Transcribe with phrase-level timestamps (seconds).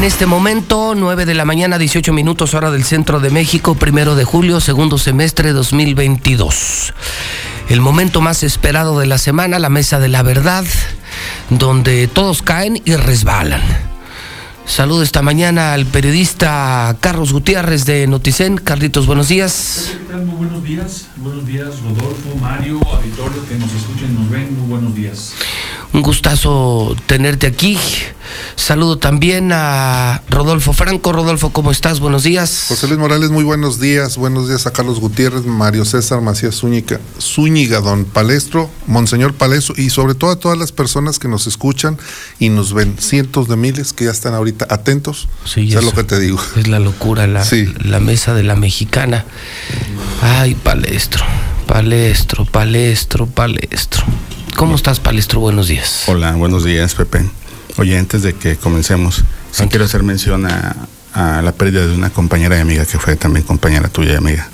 [0.00, 4.14] en este momento, 9 de la mañana, 18 minutos hora del centro de México, primero
[4.14, 6.94] de julio, segundo semestre 2022.
[7.68, 10.64] El momento más esperado de la semana, la mesa de la verdad,
[11.50, 13.60] donde todos caen y resbalan.
[14.64, 18.56] Saludo esta mañana al periodista Carlos Gutiérrez de Noticen.
[18.56, 19.92] Carlitos, buenos días.
[21.16, 24.58] Buenos días, Rodolfo, Mario, auditorio que nos escuchen, nos ven.
[24.58, 25.34] Muy buenos días.
[25.92, 27.76] Un gustazo tenerte aquí.
[28.54, 31.12] Saludo también a Rodolfo Franco.
[31.12, 31.98] Rodolfo, ¿cómo estás?
[31.98, 32.66] Buenos días.
[32.68, 34.16] José Luis Morales, muy buenos días.
[34.16, 39.90] Buenos días a Carlos Gutiérrez, Mario César Macías Zúñiga, Zúñiga, don Palestro, Monseñor Palestro y
[39.90, 41.98] sobre todo a todas las personas que nos escuchan
[42.38, 42.96] y nos ven.
[43.00, 45.28] Cientos de miles que ya están ahorita atentos.
[45.44, 46.40] Sí, es lo que te digo.
[46.56, 47.44] Es la locura, la,
[47.84, 49.24] la mesa de la mexicana.
[50.22, 51.24] Ay, Palestro,
[51.70, 54.02] Palestro, Palestro, Palestro.
[54.56, 55.38] ¿Cómo estás, Palestro?
[55.38, 56.02] Buenos días.
[56.08, 57.24] Hola, buenos días, Pepe.
[57.76, 60.74] Oye, antes de que comencemos, sí quiero hacer mención a,
[61.14, 64.48] la pérdida de una compañera y amiga que fue también compañera tuya y amiga,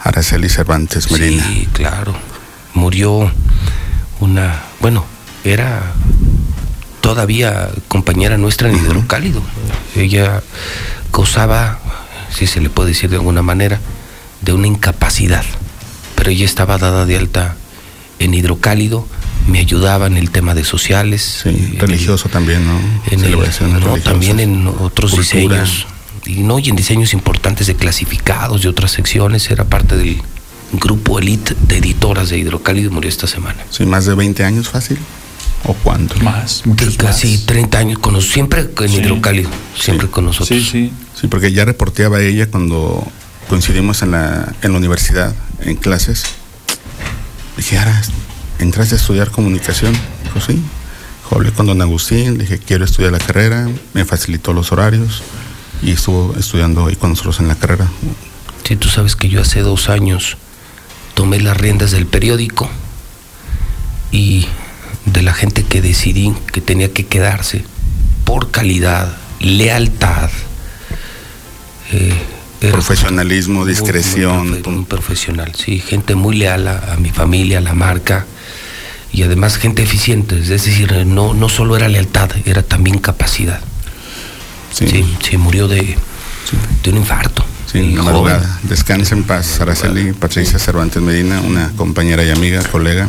[0.00, 1.44] Araceli Cervantes Medina.
[1.46, 2.12] Sí, claro.
[2.74, 3.30] Murió
[4.18, 5.04] una, bueno,
[5.44, 5.92] era
[7.00, 9.42] todavía compañera nuestra en Hidrocálido.
[9.94, 10.42] Ella
[11.12, 11.78] gozaba,
[12.30, 13.78] si se le puede decir de alguna manera,
[14.42, 15.44] de una incapacidad,
[16.18, 17.54] pero ella estaba dada de alta
[18.18, 19.06] en Hidrocálido
[19.46, 21.42] me ayudaba en el tema de sociales.
[21.44, 22.76] Sí, religioso también, ¿no?
[23.10, 25.86] En no, también en otros diseños.
[26.26, 30.20] Y no, y en diseños importantes de clasificados de otras secciones, era parte del
[30.72, 33.64] grupo elite de editoras de Hidrocálido murió esta semana.
[33.70, 34.98] Sí, más de 20 años fácil.
[35.64, 36.16] ¿O cuánto?
[36.16, 36.64] Más,
[36.98, 40.58] Casi 30 años, con, siempre en Hidrocálido, siempre con nosotros.
[40.58, 40.92] Sí, sí.
[41.18, 43.06] Sí, porque ya reporteaba ella cuando
[43.48, 46.24] coincidimos en la, en la universidad, en clases.
[47.56, 48.00] Dije, ahora
[48.58, 49.96] ¿entraste a estudiar comunicación?
[50.24, 50.62] Dijo, sí.
[51.30, 55.22] Hablé con don Agustín, dije, quiero estudiar la carrera, me facilitó los horarios
[55.82, 57.86] y estuvo estudiando ahí con nosotros en la carrera.
[58.64, 60.36] Sí, tú sabes que yo hace dos años
[61.14, 62.70] tomé las riendas del periódico
[64.10, 64.46] y
[65.04, 67.64] de la gente que decidí que tenía que quedarse
[68.24, 70.30] por calidad, lealtad,
[71.92, 72.14] eh,
[72.60, 74.62] profesionalismo, discreción.
[74.64, 78.26] Muy, profesional, sí, gente muy leal a, mi familia, a la marca
[79.12, 83.60] y además gente eficiente, es decir, no, no solo era lealtad, era también capacidad.
[84.72, 85.96] Sí, sí, murió de,
[86.82, 87.44] de un infarto.
[87.70, 88.60] Sí, madrugada.
[88.62, 93.08] Descansa en paz, Araceli Patricia Cervantes Medina, una compañera y amiga, colega.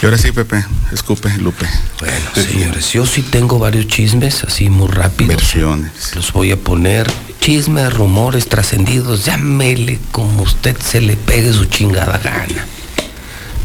[0.00, 1.66] Y ahora sí, Pepe, escupe, Lupe.
[1.98, 5.36] Bueno, señores, yo sí tengo varios chismes, así muy rápidos.
[5.36, 6.14] Versiones.
[6.14, 7.10] Los voy a poner.
[7.44, 12.66] Chismes, rumores, trascendidos, llámele como usted se le pegue su chingada gana.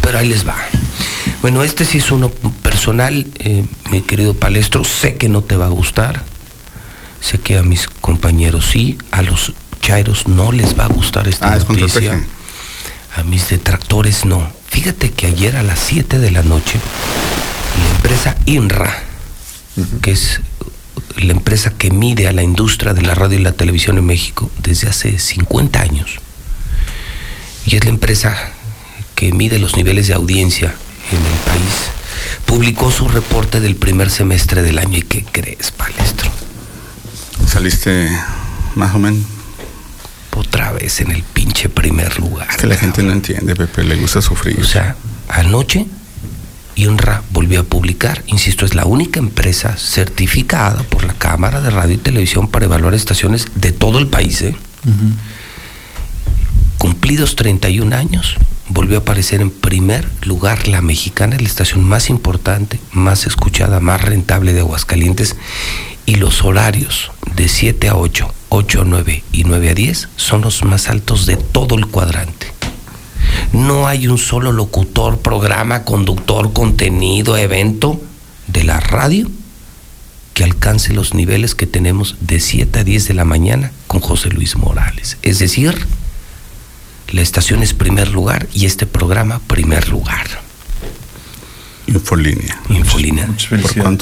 [0.01, 0.57] Pero ahí les va.
[1.41, 4.83] Bueno, este sí es uno personal, eh, mi querido Palestro.
[4.83, 6.25] Sé que no te va a gustar.
[7.21, 11.53] Sé que a mis compañeros sí, a los chairos no les va a gustar esta
[11.53, 12.21] ah, noticia.
[13.15, 14.51] A mis detractores no.
[14.67, 16.77] Fíjate que ayer a las 7 de la noche,
[17.81, 19.03] la empresa INRA,
[20.01, 20.41] que es
[21.17, 24.51] la empresa que mide a la industria de la radio y la televisión en México
[24.61, 26.17] desde hace 50 años,
[27.65, 28.35] y es la empresa
[29.15, 30.73] que mide los niveles de audiencia
[31.11, 31.91] en el país,
[32.45, 34.97] publicó su reporte del primer semestre del año.
[34.97, 36.31] ¿Y qué crees, Palestro?
[37.47, 38.09] Saliste
[38.75, 39.23] más o menos.
[40.35, 42.47] Otra vez en el pinche primer lugar.
[42.49, 44.57] Es que la gente no entiende, Pepe, le gusta sufrir.
[44.61, 44.95] O sea,
[45.27, 45.85] anoche
[46.75, 51.95] IONRA volvió a publicar, insisto, es la única empresa certificada por la Cámara de Radio
[51.95, 54.41] y Televisión para evaluar estaciones de todo el país.
[54.41, 54.55] ¿eh?
[56.77, 58.35] Cumplidos 31 años,
[58.69, 64.01] volvió a aparecer en primer lugar la mexicana, la estación más importante, más escuchada, más
[64.01, 65.35] rentable de Aguascalientes.
[66.05, 70.41] Y los horarios de 7 a 8, 8 a 9 y 9 a 10 son
[70.41, 72.58] los más altos de todo el cuadrante.
[73.53, 77.99] No hay un solo locutor, programa, conductor, contenido, evento
[78.47, 79.29] de la radio
[80.33, 84.29] que alcance los niveles que tenemos de 7 a 10 de la mañana con José
[84.29, 85.17] Luis Morales.
[85.21, 85.85] Es decir,
[87.09, 90.27] la estación es primer lugar y este programa primer lugar.
[91.87, 92.61] Infolínea.
[92.69, 93.27] Infolínea.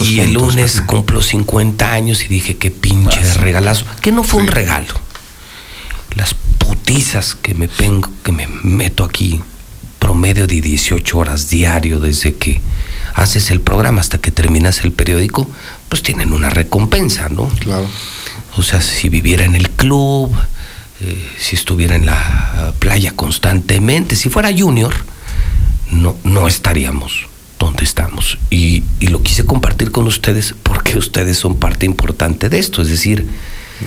[0.01, 3.85] y el lunes cumplo 50 años y dije, qué pinche de regalazo.
[4.01, 4.93] Que no fue un regalo.
[6.15, 6.35] Las
[6.67, 9.41] putizas que me, pengo, que me meto aquí,
[9.99, 12.61] promedio de 18 horas diario desde que
[13.13, 15.49] haces el programa hasta que terminas el periódico,
[15.89, 17.47] pues tienen una recompensa, ¿no?
[17.59, 17.87] Claro.
[18.57, 20.35] O sea, si viviera en el club,
[20.99, 24.93] eh, si estuviera en la playa constantemente, si fuera junior,
[25.91, 27.27] no, no estaríamos
[27.59, 28.37] donde estamos.
[28.49, 32.81] Y, lo quise compartir con ustedes porque ustedes son parte importante de esto.
[32.81, 33.27] Es decir,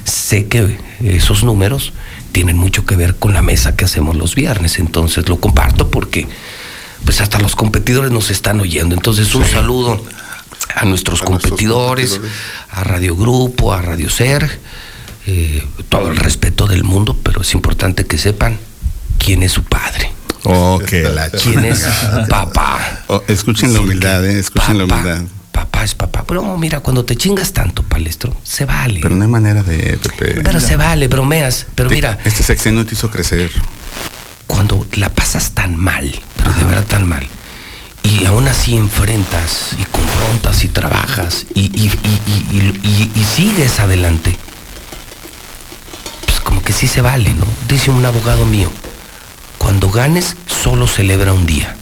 [0.04, 1.92] sé que esos números
[2.32, 4.78] tienen mucho que ver con la mesa que hacemos los viernes.
[4.78, 6.28] Entonces lo comparto porque
[7.04, 8.94] pues hasta los competidores nos están oyendo.
[8.94, 10.02] Entonces un saludo
[10.75, 12.32] a nuestros A competidores, nuestros
[12.70, 14.60] a Radio Grupo, a Radio Ser,
[15.26, 18.58] eh, todo el respeto del mundo, pero es importante que sepan
[19.19, 20.12] quién es su padre,
[20.44, 21.84] Oh, que la quién es
[22.28, 23.02] papá.
[23.08, 25.22] Oh, escuchen la humildad, eh, escuchen la humildad.
[25.52, 26.25] Papá es papá.
[26.26, 29.00] Pero mira, cuando te chingas tanto, palestro, se vale.
[29.02, 30.41] Pero no hay manera de, Pepe.
[30.43, 31.67] Pero se vale, bromeas.
[31.75, 33.50] Pero Te- mira, Este sexenio te hizo crecer.
[34.47, 37.26] cuando la pasas tan mal, pero de verdad tan mal,
[38.02, 44.37] y aún así enfrentas y confrontas y trabajas y, y- y- y- sigues adelante,
[46.26, 47.46] pues como que sí se vale, ¿no?
[47.69, 48.70] Dice un abogado mío,
[49.58, 51.76] cuando ganes solo celebra un día,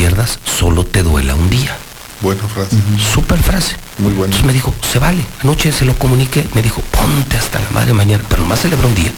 [0.00, 1.76] pierdas solo te duela un día.
[2.22, 2.74] Buena frase.
[3.12, 3.76] Super frase.
[3.98, 4.34] Muy buena.
[4.34, 5.22] Entonces me dijo, se vale.
[5.42, 8.94] Anoche se lo comuniqué, me dijo, ponte hasta la madre mañana, pero nomás celebra un
[8.94, 9.12] día.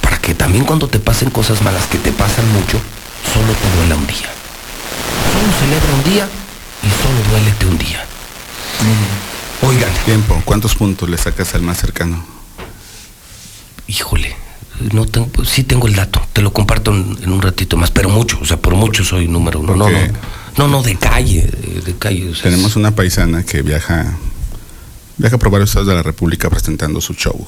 [0.00, 2.80] Para que también cuando te pasen cosas malas que te pasan mucho,
[3.32, 4.30] solo te duela un día.
[5.30, 6.28] Solo celebra un día
[6.82, 8.04] y solo duélete un día.
[9.62, 10.42] Oigan, Tiempo.
[10.44, 12.24] ¿Cuántos puntos le sacas al más cercano?
[13.86, 14.34] híjole,
[14.92, 17.90] no tengo, pues sí tengo el dato, te lo comparto en, en un ratito más,
[17.90, 19.74] pero mucho, o sea, por mucho soy número uno.
[19.76, 20.12] No, no, Porque-
[20.58, 21.42] no, no, de calle,
[21.84, 22.30] de, calle.
[22.30, 24.16] o sea, Tenemos es- una paisana que viaja,
[25.16, 27.46] viaja por varios estados de la República presentando su show.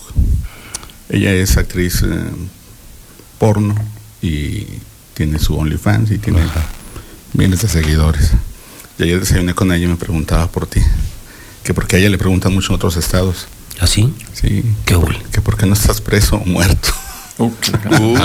[1.09, 2.09] Ella es actriz eh,
[3.39, 3.75] porno
[4.23, 4.67] y
[5.15, 6.41] tiene su OnlyFans y tiene
[7.33, 8.33] miles de seguidores.
[8.99, 10.81] Y ayer desayuné con ella y me preguntaba por ti.
[11.63, 13.47] Que porque a ella le preguntan mucho en otros estados.
[13.79, 14.13] ¿Así?
[14.33, 14.65] Sí.
[14.85, 16.89] Qué que, que por qué no estás preso o muerto.
[17.39, 17.51] Uh,
[18.01, 18.19] Uh,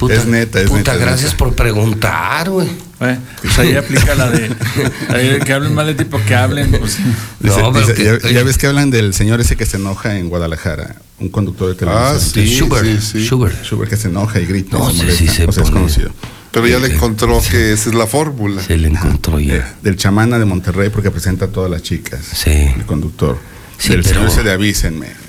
[0.00, 0.96] uh, es neta, es puta, neta.
[0.96, 1.36] gracias neta.
[1.36, 2.68] por preguntar, güey.
[3.00, 4.50] eh, pues ahí aplica la de
[5.10, 6.70] ahí que hablen mal de tipo que hablen.
[6.70, 6.96] Pues,
[7.40, 10.16] Dice- No, dice, que- ya, ya ves que hablan del señor ese que se enoja
[10.18, 12.16] en Guadalajara, un conductor de televisión.
[12.16, 13.26] Ah, sí, Schubert, sí, sí.
[13.26, 13.62] Schubert.
[13.62, 14.78] Schubert que se enoja y grita.
[14.78, 16.10] No, y sí, sí se O sea, es conocido.
[16.52, 16.94] Pero ya le Sí.
[16.94, 18.62] encontró que esa es la fórmula.
[18.62, 19.74] Se le encontró Eh, ya.
[19.82, 22.20] del chamana de Monterrey porque presenta a todas las chicas.
[22.32, 22.50] Sí.
[22.50, 23.38] El conductor.
[23.76, 25.25] Sí, del pero- señor ese de avísenme.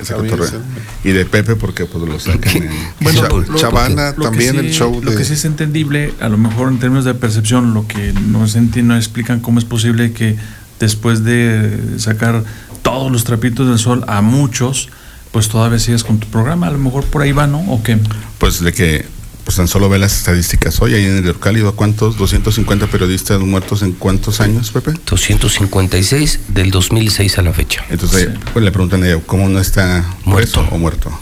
[0.00, 0.38] Ese Avísenme.
[0.44, 0.60] cotorreo.
[1.04, 2.70] Y de Pepe porque pues lo sacan en...
[3.00, 6.12] Bueno, Cha- lo- Chavana lo también sí- el show Lo de- que sí es entendible,
[6.20, 9.58] a lo mejor en términos de percepción, lo que no, se enti- no explican cómo
[9.58, 10.36] es posible que
[10.80, 12.44] después de sacar
[12.82, 14.88] todos los trapitos del sol a muchos,
[15.32, 16.68] pues todavía sigues con tu programa.
[16.68, 17.60] A lo mejor por ahí va, ¿no?
[17.70, 17.98] ¿O qué?
[18.38, 19.06] Pues de que
[19.46, 21.76] pues tan solo ve las estadísticas hoy ahí en el Hidrocálido.
[21.76, 22.16] ¿Cuántos?
[22.18, 24.92] 250 periodistas muertos en cuántos años, Pepe?
[25.06, 27.84] 256 del 2006 a la fecha.
[27.88, 30.66] Entonces pues, le preguntan a ella, ¿cómo no está Muerto.
[30.72, 31.16] o muerto?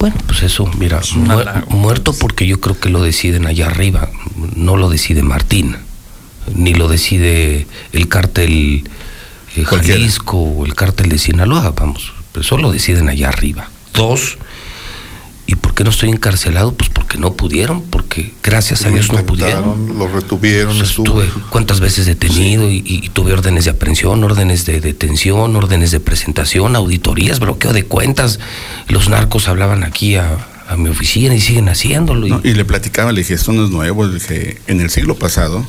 [0.00, 1.36] Bueno, pues eso, mira, Es mu-
[1.68, 4.10] muerto porque yo creo que lo deciden allá arriba,
[4.56, 5.76] no lo decide Martín,
[6.54, 8.88] ni lo decide el cártel
[9.56, 9.64] eh.
[9.64, 13.68] Jalisco o el cártel de Sinaloa, vamos, pues eso lo deciden allá arriba.
[13.94, 14.38] Dos,
[15.50, 16.72] ¿y por qué no estoy encarcelado?
[16.72, 19.98] Pues porque no pudieron, porque gracias a Dios no pudieron.
[19.98, 21.22] Lo retuvieron, Pues estuvo.
[21.22, 25.90] estuve cuántas veces detenido y, y- y tuve órdenes de aprehensión, órdenes de detención, órdenes
[25.90, 28.38] de presentación, auditorías, bloqueo de cuentas.
[28.88, 32.26] Los narcos hablaban aquí a, a mi oficina y siguen haciéndolo.
[32.26, 34.90] y- No, y le platicaba, le dije, esto no es nuevo, le dije, en el
[34.90, 35.66] siglo pasado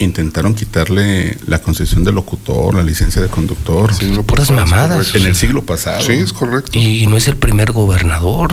[0.00, 3.92] intentaron quitarle la concesión de locutor, la licencia de conductor.
[4.26, 4.98] Puras mamadas.
[4.98, 5.18] correcto.
[5.18, 6.02] En el siglo pasado.
[6.02, 6.76] Sí, es correcto.
[6.78, 8.52] y no es el primer gobernador.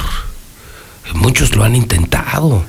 [1.14, 2.64] Muchos lo han intentado.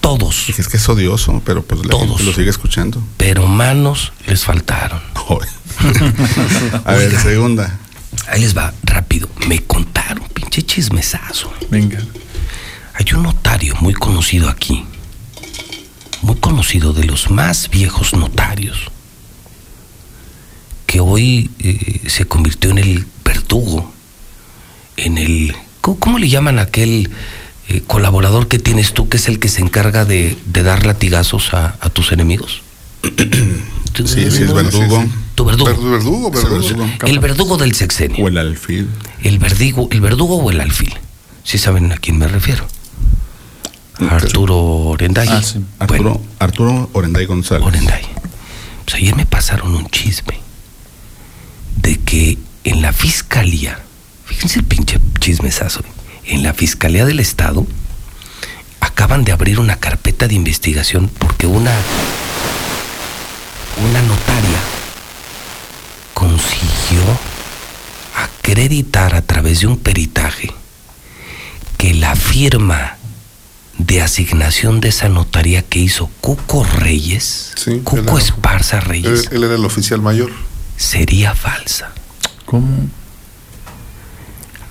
[0.00, 0.48] Todos.
[0.48, 2.08] Es que es odioso, pero pues la Todos.
[2.08, 3.02] gente lo sigue escuchando.
[3.16, 5.00] Pero manos les faltaron.
[6.84, 7.20] A ver, Oiga.
[7.22, 7.78] segunda.
[8.28, 9.28] Ahí les va, rápido.
[9.48, 11.52] Me contaron, pinche chismesazo.
[11.70, 11.98] Venga.
[12.94, 14.84] Hay un notario muy conocido aquí,
[16.22, 18.78] muy conocido de los más viejos notarios,
[20.86, 23.92] que hoy eh, se convirtió en el verdugo,
[24.96, 25.54] en el...
[25.82, 27.10] ¿Cómo, cómo le llaman a aquel
[27.68, 31.52] eh, colaborador que tienes tú, que es el que se encarga de, de dar latigazos
[31.54, 32.62] a, a tus enemigos?
[33.96, 35.02] Sí, sí, es verdugo.
[35.34, 35.70] Tu verdugo.
[35.70, 36.60] Verdu- verdugo, Es verdugo.
[36.84, 37.06] verdugo.
[37.06, 38.22] El verdugo del sexenio.
[38.26, 38.90] O el alfil.
[39.22, 40.94] El verdigo, el verdugo o el alfil.
[41.44, 42.66] Si saben a quién me refiero.
[44.10, 45.26] Arturo Orenday.
[45.30, 45.64] Ah, sí.
[45.78, 47.66] Arturo, Bueno, Arturo Orenday González.
[47.66, 48.02] Orenday.
[48.84, 50.38] Pues ayer me pasaron un chisme
[51.76, 53.80] de que en la fiscalía,
[54.26, 55.80] fíjense el pinche chismesazo,
[56.26, 57.66] en la fiscalía del estado
[58.80, 61.72] acaban de abrir una carpeta de investigación porque una
[63.82, 64.58] una notaria
[66.14, 67.02] consiguió
[68.16, 70.50] acreditar a través de un peritaje
[71.76, 72.96] que la firma
[73.78, 78.84] de asignación de esa notaría que hizo Cuco Reyes, Sí, Cuco él era- Esparza Él,
[78.86, 80.30] Reyes, él era el oficial mayor.
[80.78, 81.90] sería falsa.
[82.46, 82.88] ¿Cómo?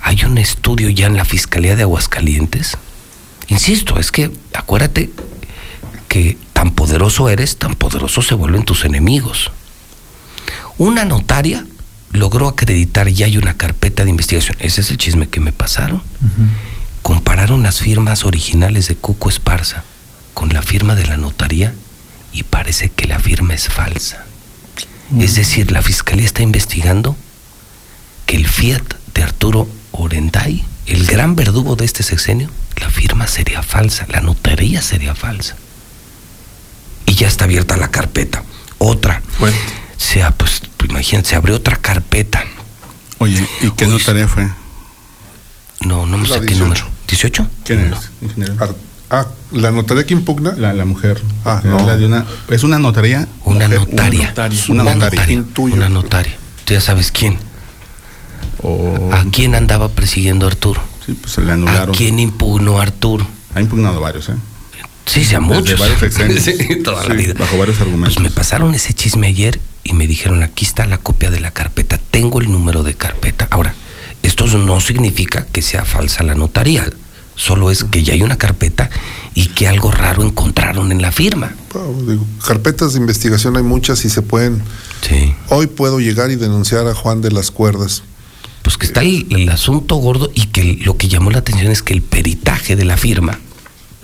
[0.06, 2.78] Hay un estudio ya en la Fiscalía de Aguascalientes.
[3.48, 5.10] Insisto, es que acuérdate
[6.06, 9.50] que tan poderoso eres, tan poderosos se vuelven tus enemigos.
[10.78, 11.66] Una notaria
[12.12, 14.56] logró acreditar, ya hay una carpeta de investigación.
[14.60, 16.00] Ese es el chisme que me pasaron.
[17.02, 19.82] Compararon las firmas originales de Cuco Esparza
[20.34, 21.74] con la firma de la notaría
[22.32, 24.24] y parece que la firma es falsa.
[25.18, 27.16] Es decir, la fiscalía está investigando
[28.24, 32.50] que el Fiat de Arturo Orenday, el gran verdugo de este sexenio,
[32.80, 35.56] la firma sería falsa, la notaría sería falsa.
[37.06, 38.42] Y ya está abierta la carpeta.
[38.78, 39.22] Otra.
[39.38, 39.58] Fuerte.
[39.96, 42.44] sea, pues, pues, imagínate, se abrió otra carpeta.
[43.18, 44.48] Oye, ¿y qué notaría fue?
[45.80, 46.62] No, no me sé qué 18.
[46.64, 46.86] número.
[47.08, 47.48] ¿18?
[47.64, 47.96] ¿Quién No.
[47.96, 48.60] es?
[48.60, 48.74] Ar-
[49.08, 50.52] Ah, la notaría que impugna.
[50.58, 51.22] La, la mujer.
[51.44, 51.78] Ah, no.
[51.86, 53.28] la de una, ¿Es una notaría?
[53.44, 54.26] Una Mujer, notaria.
[54.30, 54.60] notaria.
[54.68, 55.30] Una notaria.
[55.32, 55.76] Intuyo.
[55.76, 56.36] Una notaria.
[56.64, 57.38] Tú ya sabes quién.
[58.62, 60.80] O, ¿A quién andaba persiguiendo Arturo?
[61.04, 61.94] Sí, pues se le ¿A anularon.
[61.94, 63.26] quién impugnó Arturo?
[63.54, 64.34] Ha impugnado varios, ¿eh?
[65.06, 65.78] Sí, sí, a muchos.
[65.78, 65.98] varios.
[66.42, 67.34] Sí, toda la Sí, vida.
[67.38, 68.14] bajo varios argumentos.
[68.16, 71.52] Pues me pasaron ese chisme ayer y me dijeron, aquí está la copia de la
[71.52, 73.46] carpeta, tengo el número de carpeta.
[73.50, 73.74] Ahora,
[74.22, 76.90] esto no significa que sea falsa la notaría,
[77.36, 78.90] solo es que ya hay una carpeta
[79.34, 81.52] y que algo raro encontraron en la firma.
[81.76, 84.60] Ah, digo, carpetas de investigación hay muchas y se pueden.
[85.08, 85.34] Sí.
[85.50, 88.02] Hoy puedo llegar y denunciar a Juan de las Cuerdas.
[88.86, 91.92] Que está el, el asunto gordo y que lo que llamó la atención es que
[91.94, 93.38] el peritaje de la firma,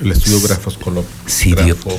[0.01, 1.05] El estudio grafoscolop.
[1.27, 1.99] Sí, grafo-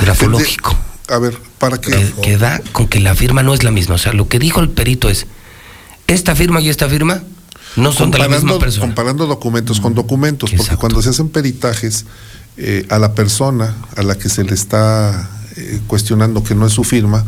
[0.00, 0.76] grafológico,
[1.08, 1.90] A ver, para que.
[1.90, 3.96] que, que da con que la firma no es la misma.
[3.96, 5.26] O sea, lo que dijo el perito es,
[6.06, 7.22] esta firma y esta firma
[7.76, 8.86] no son de la misma persona.
[8.86, 12.04] comparando documentos con documentos, porque cuando se hacen peritajes
[12.56, 16.72] eh, a la persona a la que se le está eh, cuestionando que no es
[16.72, 17.24] su firma,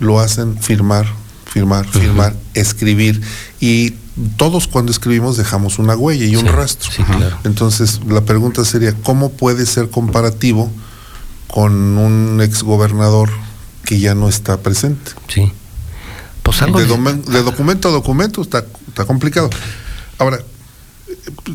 [0.00, 1.06] lo hacen firmar,
[1.46, 3.20] firmar, firmar, escribir.
[3.60, 3.94] Y
[4.36, 6.90] todos cuando escribimos dejamos una huella y un rastro.
[6.90, 7.38] sí, claro.
[7.44, 10.70] Entonces, la pregunta sería, ¿cómo puede ser comparativo
[11.48, 13.30] con un exgobernador
[13.84, 15.12] que ya no está presente?
[15.28, 15.52] Sí.
[16.42, 19.50] Pues algo De, documento a documento está, está complicado.
[20.18, 20.38] Ahora,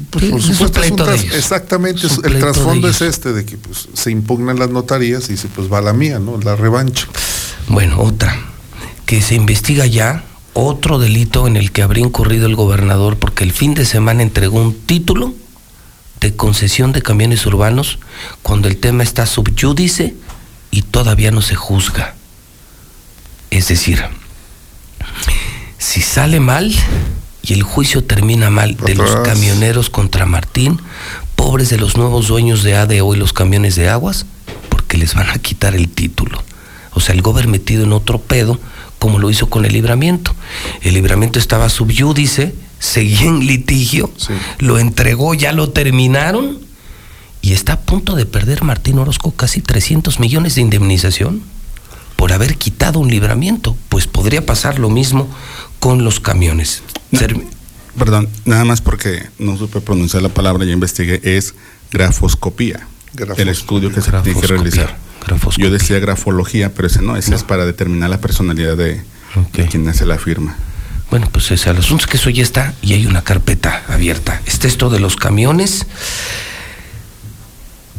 [0.09, 3.57] pues, Sí, por supuesto, es un tras- exactamente, Es el trasfondo es este, de que
[3.57, 6.37] pues, se impugnan las notarías y dice, pues va la mía, ¿no?
[6.39, 7.07] La revancha.
[7.67, 8.35] Bueno, otra,
[9.11, 13.51] que se investiga ya otro delito en el que habría incurrido el gobernador porque el
[13.51, 15.33] fin de semana entregó un título
[16.21, 17.99] de concesión de camiones urbanos
[18.41, 20.15] cuando el tema está subyúdice
[20.71, 22.15] y todavía no se juzga.
[23.49, 24.01] Es decir,
[25.77, 26.73] si sale mal
[27.41, 30.79] y el juicio termina mal de los camioneros contra Martín,
[31.35, 34.25] pobres de los nuevos dueños de ADO y los camiones de aguas,
[34.69, 36.41] porque les van a quitar el título.
[36.93, 38.57] O sea, el gober metido en otro pedo,
[39.01, 40.35] como lo hizo con el libramiento.
[40.83, 44.31] El libramiento estaba subyúdice, seguía en litigio, Sí.
[44.59, 46.59] lo entregó, ya lo terminaron
[47.41, 51.41] y está a punto de perder Martín Orozco casi 300 millones de indemnización
[52.15, 53.75] por haber quitado un libramiento.
[53.89, 55.27] Pues podría pasar lo mismo
[55.79, 56.83] con los camiones.
[57.09, 57.17] No.
[57.17, 57.35] Ser-
[57.97, 61.55] Perdón, nada más porque no supe pronunciar la palabra, ya investigué, es
[61.91, 62.87] grafoscopía.
[63.15, 63.41] Grafoscopía.
[63.43, 64.95] El estudio que se tiene que realizar.
[65.25, 65.65] Grafoscopía.
[65.65, 67.37] Yo decía grafología, pero ese no, ese No.
[67.37, 69.01] es para determinar la personalidad de,
[69.69, 70.55] quien hace la firma.
[71.09, 74.41] Bueno, pues ese, el asunto es que eso ya está y hay una carpeta abierta.
[74.45, 75.85] Está esto de los camiones.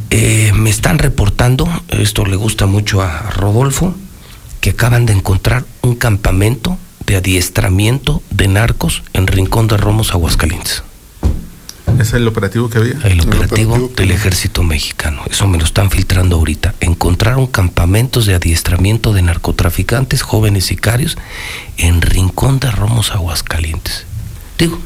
[0.09, 3.95] Eh, me están reportando, esto le gusta mucho a Rodolfo,
[4.61, 10.83] que acaban de encontrar un campamento de adiestramiento de narcos en Rincón de Romos, Aguascalientes.
[11.99, 12.93] ¿Es el operativo que había?
[13.03, 15.21] El operativo operativo que- del ejército mexicano.
[15.29, 16.75] Eso me lo están filtrando ahorita.
[16.79, 21.17] Encontraron campamentos de adiestramiento de narcotraficantes, jóvenes sicarios,
[21.77, 24.05] en Rincón de Romos, Aguascalientes.
[24.57, 24.79] Digo,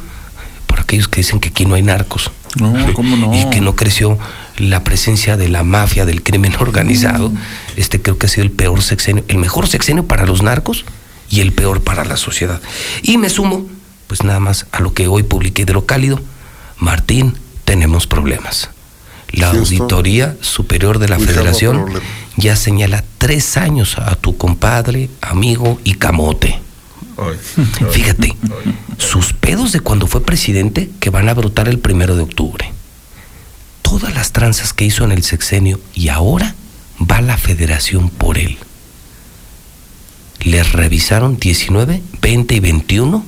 [0.67, 2.31] por aquellos que dicen que aquí no hay narcos.
[2.59, 3.33] No, ¿cómo no?
[3.35, 4.17] Y que no creció
[4.57, 7.31] la presencia de la mafia, del crimen organizado.
[7.75, 10.85] Este creo que ha sido el peor sexenio, el mejor sexenio para los narcos
[11.29, 12.61] y el peor para la sociedad.
[13.03, 13.67] Y me sumo,
[14.07, 16.19] pues nada más a lo que hoy publiqué de lo cálido.
[16.77, 18.69] Martín, tenemos problemas.
[19.31, 21.85] La Sí, esto- Auditoría Superior de la Federación
[22.37, 26.59] ya señala tres años a tu compadre, amigo y camote.
[27.91, 28.35] Fíjate,
[28.97, 32.71] sus pedos de cuando fue presidente que van a brotar el primero de octubre.
[33.81, 36.55] Todas las tranzas que hizo en el sexenio y ahora
[36.99, 38.57] va la federación por él.
[40.41, 43.25] Les revisaron 19, 20 y 21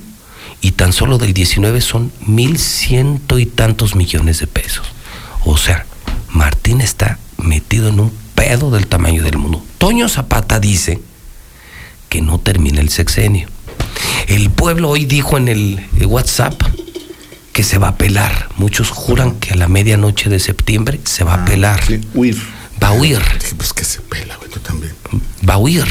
[0.60, 4.86] y tan solo del 19 son mil ciento y tantos millones de pesos.
[5.44, 5.86] O sea,
[6.28, 9.64] Martín está metido en un pedo del tamaño del mundo.
[9.78, 11.00] Toño Zapata dice
[12.08, 13.48] que no termina el sexenio.
[14.26, 16.60] El pueblo hoy dijo en el WhatsApp
[17.52, 18.48] que se va a pelar.
[18.56, 21.82] Muchos juran que a la medianoche de septiembre se va a pelar.
[21.84, 22.38] Sí, huir.
[22.82, 23.20] Va a huir.
[23.38, 24.94] Dije, pues que se pela, güey, tú también.
[25.48, 25.84] Va a huir.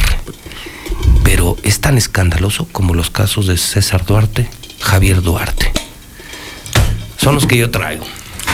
[1.24, 5.72] Pero es tan escandaloso como los casos de César Duarte, Javier Duarte.
[7.18, 8.06] Son los que yo traigo.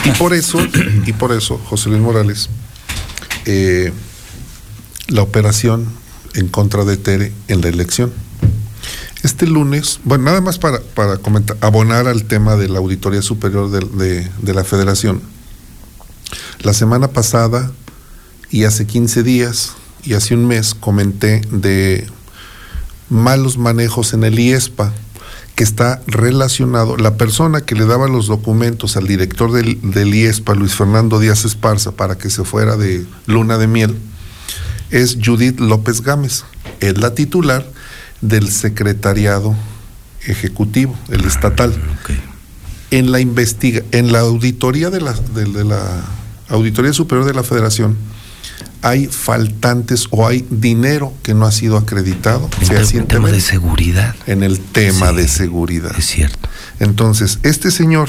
[0.04, 0.58] Y por eso,
[1.06, 2.48] y por eso, José Luis Morales,
[3.44, 3.92] eh,
[5.08, 5.86] la operación
[6.34, 8.12] en contra de Tere en la elección.
[9.22, 13.70] Este lunes, bueno, nada más para, para comentar, abonar al tema de la Auditoría Superior
[13.70, 15.22] de, la Federación.
[16.60, 17.72] La semana pasada
[18.50, 19.72] y hace 15 días
[20.04, 22.06] y hace un mes comenté de
[23.08, 24.92] malos manejos en el IESPA
[25.54, 30.54] que está relacionado, la persona que le daba los documentos al director del, del IESPA,
[30.54, 33.96] Luis Fernando Díaz Esparza, para que se fuera de luna de miel,
[34.90, 36.44] es Judith López Gámez,
[36.80, 37.66] es la titular
[38.20, 39.54] del secretariado
[40.26, 41.74] ejecutivo, el estatal.
[42.90, 46.02] En la investiga, en la auditoría de la, de- de la
[46.48, 47.96] Auditoría Superior de la Federación,
[48.82, 54.14] hay faltantes o hay dinero que no ha sido acreditado En tema de seguridad.
[54.26, 55.92] en el tema Sí, de seguridad.
[55.98, 56.48] Es cierto.
[56.78, 58.08] Entonces, este señor,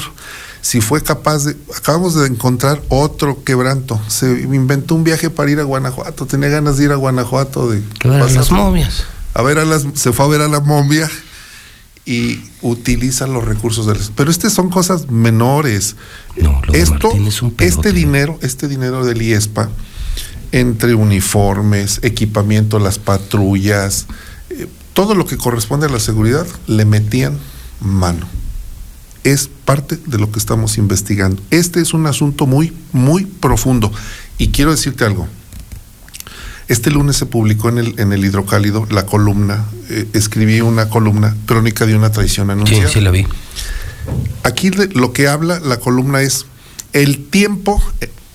[0.60, 5.58] si fue capaz de, acabamos de encontrar otro quebranto, se inventó un viaje para ir
[5.60, 9.04] a Guanajuato, tenía ganas de ir a Guanajuato de Que ver las momias.
[9.34, 11.08] a ver a las, se fue a ver a la momia
[12.04, 15.96] y utiliza los recursos del pero estas son cosas menores.
[16.36, 19.68] No, lo Esto, es un este dinero, este dinero del IESPA,
[20.52, 24.06] entre uniformes, equipamiento, las patrullas,
[24.50, 27.38] eh, todo lo que corresponde a la seguridad, le metían
[27.80, 28.26] mano.
[29.24, 31.42] Es parte de lo que estamos investigando.
[31.50, 33.92] Este es un asunto muy, muy profundo.
[34.38, 35.28] Y quiero decirte algo.
[36.68, 41.34] Este lunes se publicó en el, en el Hidrocálido la columna, eh, escribí una columna,
[41.46, 42.88] crónica de una traición Sí, anunciada.
[42.90, 43.26] sí la vi.
[44.44, 46.46] Aquí de- lo que habla la columna es
[46.92, 47.82] el tiempo,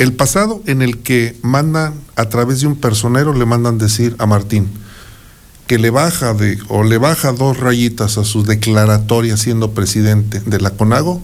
[0.04, 4.26] el pasado en el que mandan a través de un personero, le mandan decir a
[4.26, 4.68] Martín
[5.68, 10.60] que le baja de o le baja dos rayitas a su declaratoria siendo presidente de
[10.60, 11.22] la CONAGO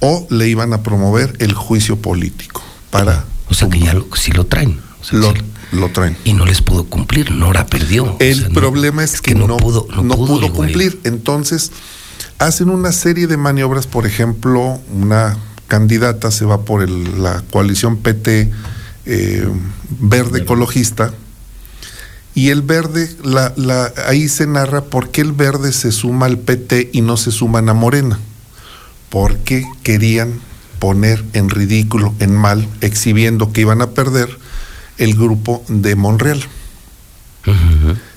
[0.00, 4.32] o le iban a promover el juicio político para O sea que ya lo, sí
[4.32, 4.78] lo traen.
[5.00, 5.18] O sea,
[5.72, 6.16] lo, traen.
[6.24, 7.30] y no les pudo cumplir.
[7.30, 8.04] Nora perdió.
[8.04, 11.00] O El no- problema es, que, no, pudo, no pudo cumplir.
[11.04, 11.72] Entonces,
[12.38, 15.36] hacen una serie de maniobras, por ejemplo, una
[15.68, 18.50] candidata se va por el- la coalición PT
[19.06, 19.46] eh,
[20.00, 21.12] verde ecologista
[22.34, 26.38] y el verde, la, la- ahí se narra por qué el verde se suma al
[26.38, 28.18] PT y no se suman a Morena.
[29.10, 30.40] Porque querían
[30.80, 34.28] poner en ridículo, en mal, exhibiendo que iban a perder
[34.98, 36.42] el grupo de Monreal.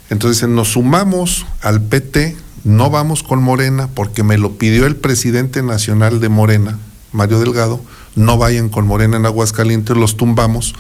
[0.10, 5.62] Entonces nos sumamos al PT, no vamos con Morena porque me lo pidió el presidente
[5.64, 6.80] nacional de Morena,
[7.12, 7.82] Mario Delgado,
[8.16, 10.74] no vayan con Morena en Aguascalientes, los tumbamos,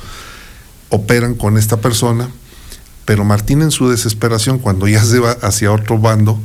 [0.89, 2.29] operan con esta persona,
[3.05, 6.39] pero Martín en su desesperación, cuando ya se va hacia otro bando,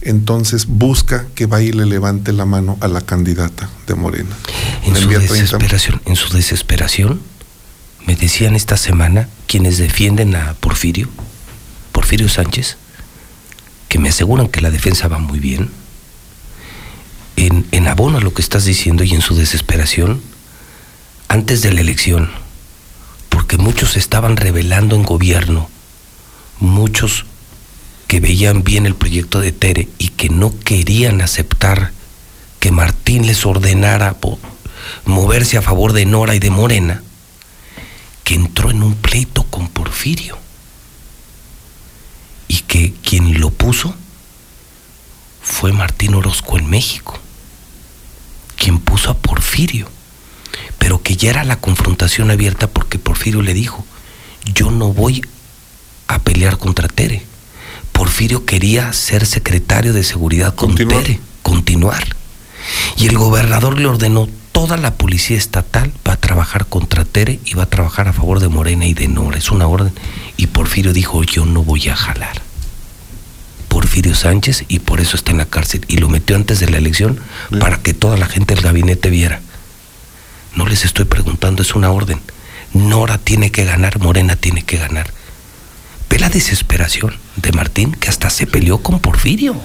[0.00, 4.36] entonces busca que vaya y le levante la mano a la candidata de Morena.
[4.84, 7.20] En su envía 30 desesperación, en su desesperación,
[8.06, 11.08] me decían esta semana quienes defienden a Porfirio,
[11.92, 12.76] Porfirio Sánchez,
[13.88, 15.70] que me aseguran que la defensa va muy bien,
[17.46, 20.20] en, en abono a lo que estás diciendo y en su desesperación,
[21.28, 22.30] antes de la elección,
[23.28, 25.70] porque muchos estaban revelando en gobierno,
[26.58, 27.24] muchos
[28.08, 31.92] que veían bien el proyecto de Tere y que no querían aceptar
[32.58, 34.16] que Martín les ordenara
[35.04, 37.02] moverse a favor de Nora y de Morena,
[38.24, 40.38] que entró en un pleito con Porfirio
[42.48, 43.94] y que quien lo puso
[45.42, 47.18] fue Martín Orozco en México,
[48.58, 49.88] quien puso a Porfirio,
[50.78, 53.86] pero que ya era la confrontación abierta porque Porfirio le dijo,
[54.54, 55.22] yo no voy
[56.08, 57.22] a pelear contra Tere.
[57.92, 61.02] Porfirio quería ser secretario de seguridad con Continuar.
[61.02, 62.16] Tere, continuar.
[62.96, 67.54] Y el gobernador le ordenó, toda la policía estatal va a trabajar contra Tere y
[67.54, 69.38] va a trabajar a favor de Morena y de Nora.
[69.38, 69.92] Es una orden.
[70.36, 72.47] Y Porfirio dijo, yo no voy a jalar.
[73.88, 75.82] Porfirio Sánchez y por eso está en la cárcel.
[75.88, 77.58] Y lo metió antes de la elección Bien.
[77.62, 79.40] para que toda la gente del gabinete viera.
[80.54, 82.20] No les estoy preguntando, es una orden.
[82.74, 85.10] Nora tiene que ganar, Morena tiene que ganar.
[86.10, 89.56] Ve la desesperación de Martín que hasta se peleó con Porfirio.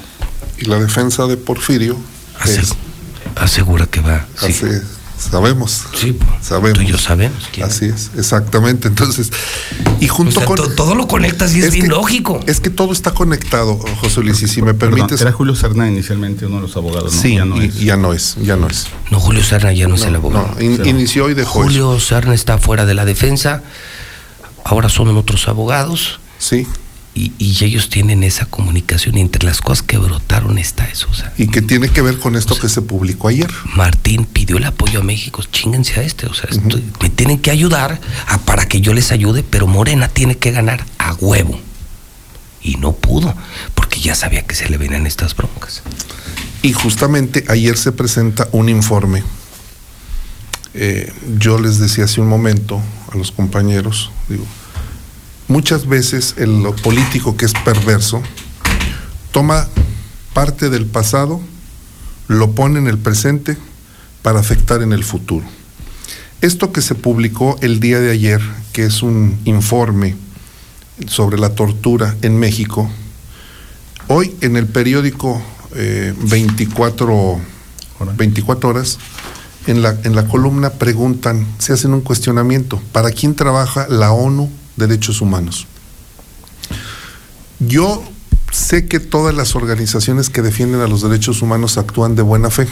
[0.58, 1.98] Y la defensa de Porfirio
[2.40, 2.74] Ase- es
[3.36, 4.26] asegura que va.
[4.40, 4.46] sí.
[4.54, 4.82] hace
[5.32, 5.84] sabemos.
[5.96, 6.80] Sí, sabemos.
[6.80, 7.50] Tú y yo sabemos.
[7.52, 8.88] quién Así es, exactamente.
[8.88, 9.32] Entonces,
[10.00, 10.76] y junto con.
[10.76, 12.40] todo lo conectas y es, bien lógico.
[12.48, 15.22] Es que todo está conectado, José Luis, y si me permites.
[15.22, 17.22] era Julio Serna inicialmente uno de los abogados, ¿no?
[17.22, 17.80] Sí, ya no, es.
[17.80, 18.36] ya no es.
[18.42, 18.88] Ya no es.
[19.12, 20.56] No, Julio Serna ya no, es el abogado.
[20.60, 21.64] No, inició y dejó.
[21.64, 23.64] Julio Serna está fuera de la defensa.
[24.64, 26.20] Ahora son otros abogados.
[26.38, 26.68] Sí
[27.16, 31.08] y, ellos tienen esa comunicación entre las cosas que brotaron está eso.
[31.38, 33.50] y que tiene que ver con esto que se publicó ayer.
[33.76, 36.50] Martín pidió el apoyo a México, chinguense a este, o sea,
[37.02, 40.84] me tienen que ayudar a, para que yo les ayude, pero Morena tiene que ganar
[40.98, 41.60] a huevo.
[42.62, 43.36] Y no pudo,
[43.76, 45.84] porque ya sabía que se le venían estas broncas.
[46.62, 49.24] Y justamente ayer se presenta un informe.
[50.74, 54.46] Eh, yo les decía hace un momento a los compañeros, digo,
[55.48, 58.22] muchas veces el político que es perverso
[59.32, 59.68] toma
[60.34, 61.42] parte del pasado,
[62.28, 63.58] lo pone en el presente
[64.22, 65.46] para afectar en el futuro.
[66.42, 68.42] Esto que se publicó el día de ayer,
[68.74, 70.16] que es un informe
[71.08, 72.90] sobre la tortura en México,
[74.08, 75.42] hoy en el periódico
[75.74, 79.00] 24, eh, 24 horas,
[79.66, 84.50] en la, en la columna preguntan, se hacen un cuestionamiento, ¿para quién trabaja la ONU
[84.76, 85.68] derechos humanos.
[87.60, 88.04] Yo
[88.52, 92.68] sé que todas las organizaciones que defienden a los derechos humanos actúan de buena fe,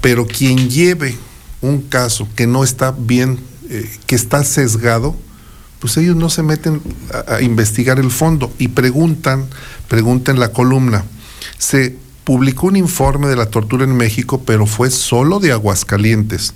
[0.00, 1.16] pero quien lleve
[1.60, 5.16] un caso que no está bien, eh, que está sesgado,
[5.78, 6.80] pues ellos no se meten
[7.26, 9.48] a, investigar el fondo y preguntan,
[9.88, 11.04] preguntan la columna,
[11.58, 16.54] se publicó un informe de la tortura en México, pero fue solo de Aguascalientes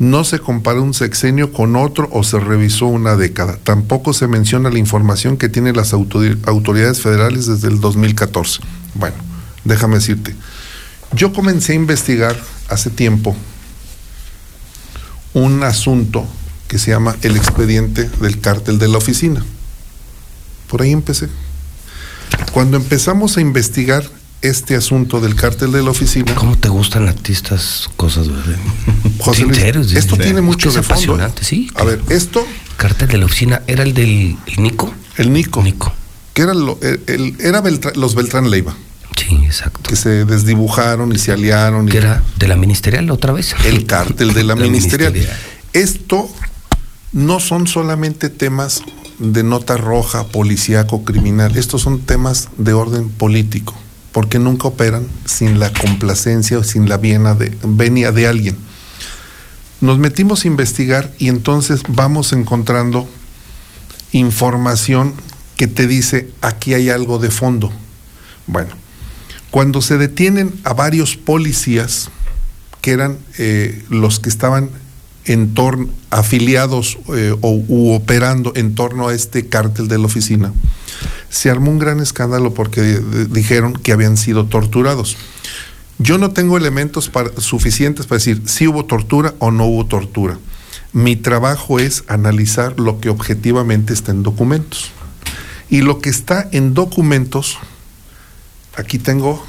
[0.00, 3.58] no se compara un sexenio con otro o se revisó una década.
[3.62, 8.62] Tampoco se menciona la información que tienen las autoridades federales desde el 2014.
[8.94, 9.16] Bueno,
[9.64, 10.34] déjame decirte,
[11.12, 12.34] yo comencé a investigar
[12.70, 13.36] hace tiempo
[15.34, 16.26] un asunto
[16.66, 19.44] que se llama el expediente del cártel de la oficina.
[20.68, 21.28] Por ahí empecé.
[22.52, 24.08] Cuando empezamos a investigar
[24.42, 26.34] este asunto del cártel de la oficina.
[26.34, 28.56] ¿Cómo te gustan artistas cosas, verdad?
[29.18, 31.24] José Luis, esto tiene mucho de fondo.
[31.24, 31.30] ¿eh?
[31.40, 31.70] sí.
[31.74, 32.46] A ver, esto.
[32.76, 34.92] Cártel de la oficina era el del Nico.
[35.16, 35.62] El Nico.
[35.62, 35.92] Nico.
[36.32, 37.62] Que era, lo, el, era
[37.94, 38.74] los Beltrán Leiva.
[39.16, 39.80] Sí, exacto.
[39.82, 41.86] Que se desdibujaron y se aliaron.
[41.86, 43.54] Que era de la ministerial otra vez.
[43.64, 45.12] El cártel de la, ministerial.
[45.74, 46.30] Esto
[47.12, 48.82] no son solamente temas
[49.18, 51.58] de nota roja, policíaco, criminal.
[51.58, 53.74] Estos son temas de orden político
[54.12, 58.56] porque nunca operan sin la complacencia o sin la de, venia de alguien.
[59.80, 63.08] Nos metimos a investigar y entonces vamos encontrando
[64.12, 65.14] información
[65.56, 67.72] que te dice aquí hay algo de fondo.
[68.46, 68.70] Bueno,
[69.50, 72.10] cuando se detienen a varios policías,
[72.80, 74.70] que eran eh, los que estaban
[75.24, 80.52] en torno, afiliados eh, o u operando en torno a este cártel de la oficina,
[81.30, 82.82] se armó un gran escándalo porque
[83.30, 85.16] dijeron que habían sido torturados.
[85.98, 90.38] Yo no tengo elementos suficientes para decir si hubo tortura o no hubo tortura.
[90.92, 94.90] Mi trabajo es analizar lo que objetivamente está en documentos.
[95.68, 97.58] Y lo que está en documentos,
[98.76, 99.44] aquí tengo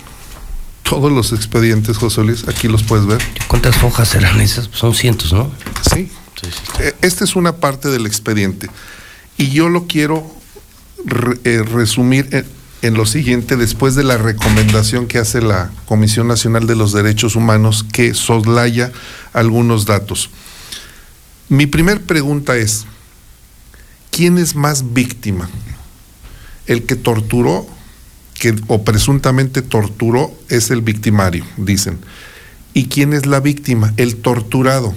[0.83, 3.21] todos los expedientes, José Luis, aquí los puedes ver.
[3.47, 4.69] ¿Cuántas hojas serán esas?
[4.71, 5.49] Son cientos, ¿no?
[5.91, 6.11] Sí.
[6.79, 8.69] E, esta es una parte del expediente.
[9.37, 10.40] Y yo lo quiero
[11.43, 12.45] eh, resumir
[12.81, 17.35] en, lo siguiente, después de la recomendación que hace la Comisión Nacional de los Derechos
[17.35, 18.91] Humanos, que soslaya
[19.33, 20.29] algunos datos.
[21.49, 22.85] Mi primer pregunta es,
[24.09, 25.49] ¿quién es más víctima?
[26.65, 27.67] ¿El que torturó
[28.39, 31.99] que, o presuntamente torturó es el victimario, dicen?
[32.73, 33.93] ¿Y quién es la víctima?
[33.97, 34.93] El torturado.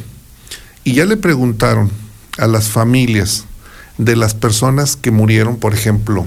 [0.85, 1.91] Y ya le preguntaron
[2.39, 3.47] a las familias,
[3.99, 6.27] de las personas que murieron, por ejemplo,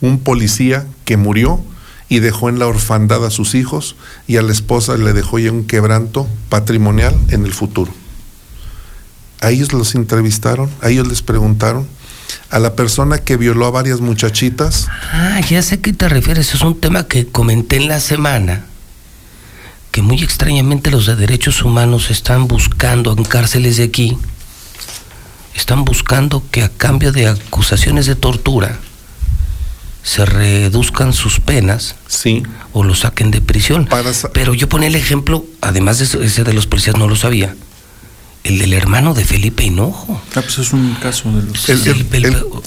[0.00, 1.62] un policía que murió
[2.08, 5.50] y dejó en la orfandad a sus hijos y a la esposa le dejó ya
[5.50, 7.92] un quebranto patrimonial en el futuro.
[9.40, 11.88] A ellos los entrevistaron, a ellos les preguntaron,
[12.50, 14.86] a la persona que violó a varias muchachitas.
[15.12, 18.66] Ah, ya sé a qué te refieres, es un tema que comenté en la semana,
[19.90, 24.18] que muy extrañamente los de derechos humanos están buscando en cárceles de aquí
[25.54, 28.78] están buscando que a cambio de acusaciones de tortura
[30.02, 32.42] se reduzcan sus penas sí.
[32.72, 33.88] o lo saquen de prisión.
[34.32, 37.56] Pero yo ponía el ejemplo, además de ese de los policías no lo sabía,
[38.44, 40.20] el del hermano de Felipe Hinojo.
[40.34, 41.68] Ah, pues es un caso de los...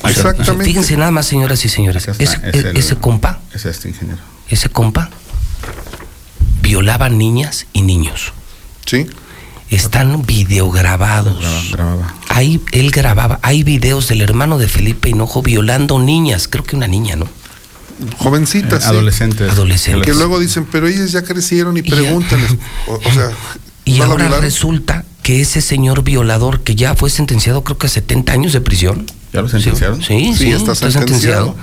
[0.04, 0.66] exactamente.
[0.66, 4.22] fíjense nada más, señoras y señores, ese, compa, es este ingeniero.
[4.50, 5.12] ese compa
[6.62, 8.34] violaba niñas y niños.
[8.86, 9.06] Sí.
[9.70, 11.38] Están videograbados.
[11.40, 12.16] Grababa, grababa.
[12.30, 16.88] Ahí él grababa, hay videos del hermano de Felipe Hinojo violando niñas, creo que una
[16.88, 17.28] niña, ¿no?
[18.18, 18.90] Jovencitas, sí.
[18.90, 19.50] Adolescentes.
[19.52, 20.06] Adolescentes.
[20.06, 22.56] Que luego dicen, pero ellas ya crecieron y pregúntales.
[22.88, 23.32] O, o sea,
[23.86, 24.44] Y ¿no la ahora violaron?
[24.44, 28.62] resulta que ese señor violador que ya fue sentenciado creo que a 70 años de
[28.62, 29.06] prisión.
[29.34, 30.02] ¿Ya lo sentenciaron?
[30.02, 31.56] Sí, sí, Sí, está sentenciado.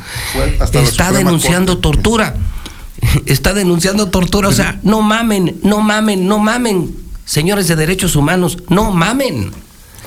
[0.58, 1.82] La Está denunciando Corte.
[1.82, 2.34] tortura.
[3.26, 4.48] Está denunciando tortura.
[4.48, 6.94] O sea, no mamen, no mamen, no mamen.
[7.24, 9.50] Señores de derechos humanos, no mamen.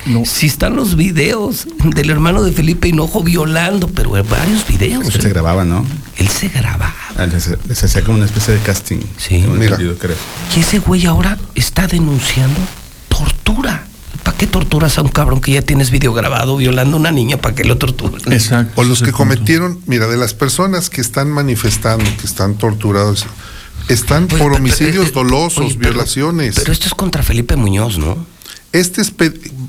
[0.06, 0.24] No.
[0.24, 5.10] Si están los videos del hermano de Felipe Hinojo violando, pero varios videos.
[5.10, 5.30] Que se ¿eh?
[5.30, 5.84] grababa, ¿no?
[6.16, 6.94] Él se grababa.
[7.16, 9.00] Ah, les hacía como una especie de casting.
[9.16, 9.44] Sí.
[9.48, 9.72] Mira.
[9.72, 10.16] entendido, creo.
[10.56, 12.60] Y ese güey ahora está denunciando
[13.08, 13.84] tortura.
[14.22, 17.38] ¿Para qué torturas a un cabrón que ya tienes video grabado violando a una niña?
[17.38, 18.22] ¿Para qué lo torturas?
[18.26, 18.80] Exacto.
[18.80, 19.18] O los que punto.
[19.18, 23.26] cometieron, mira, de las personas que están manifestando, que están torturados,
[23.88, 26.54] están Oye, por homicidios eh, dolosos, oye, pero- violaciones.
[26.56, 28.26] Pero esto es contra Felipe Muñoz, ¿no?
[28.72, 29.12] este es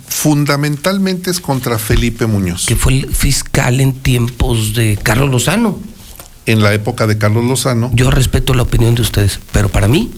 [0.08, 2.66] fundamentalmente es contra Felipe Muñoz.
[2.66, 5.80] Que fue el fiscal en tiempos de Carlos Lozano.
[6.46, 10.12] En la época de Carlos Lozano, Yo respeto la opinión de ustedes, pero para mí,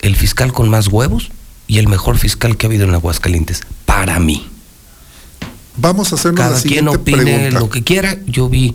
[0.00, 1.30] el fiscal con más huevos
[1.66, 3.60] y el mejor fiscal que ha habido en Aguascalientes.
[3.84, 4.46] Para mí.
[5.76, 7.58] vamos a hacernos la Cada quien opine pregunta.
[7.60, 8.16] lo que quiera.
[8.26, 8.74] Yo vi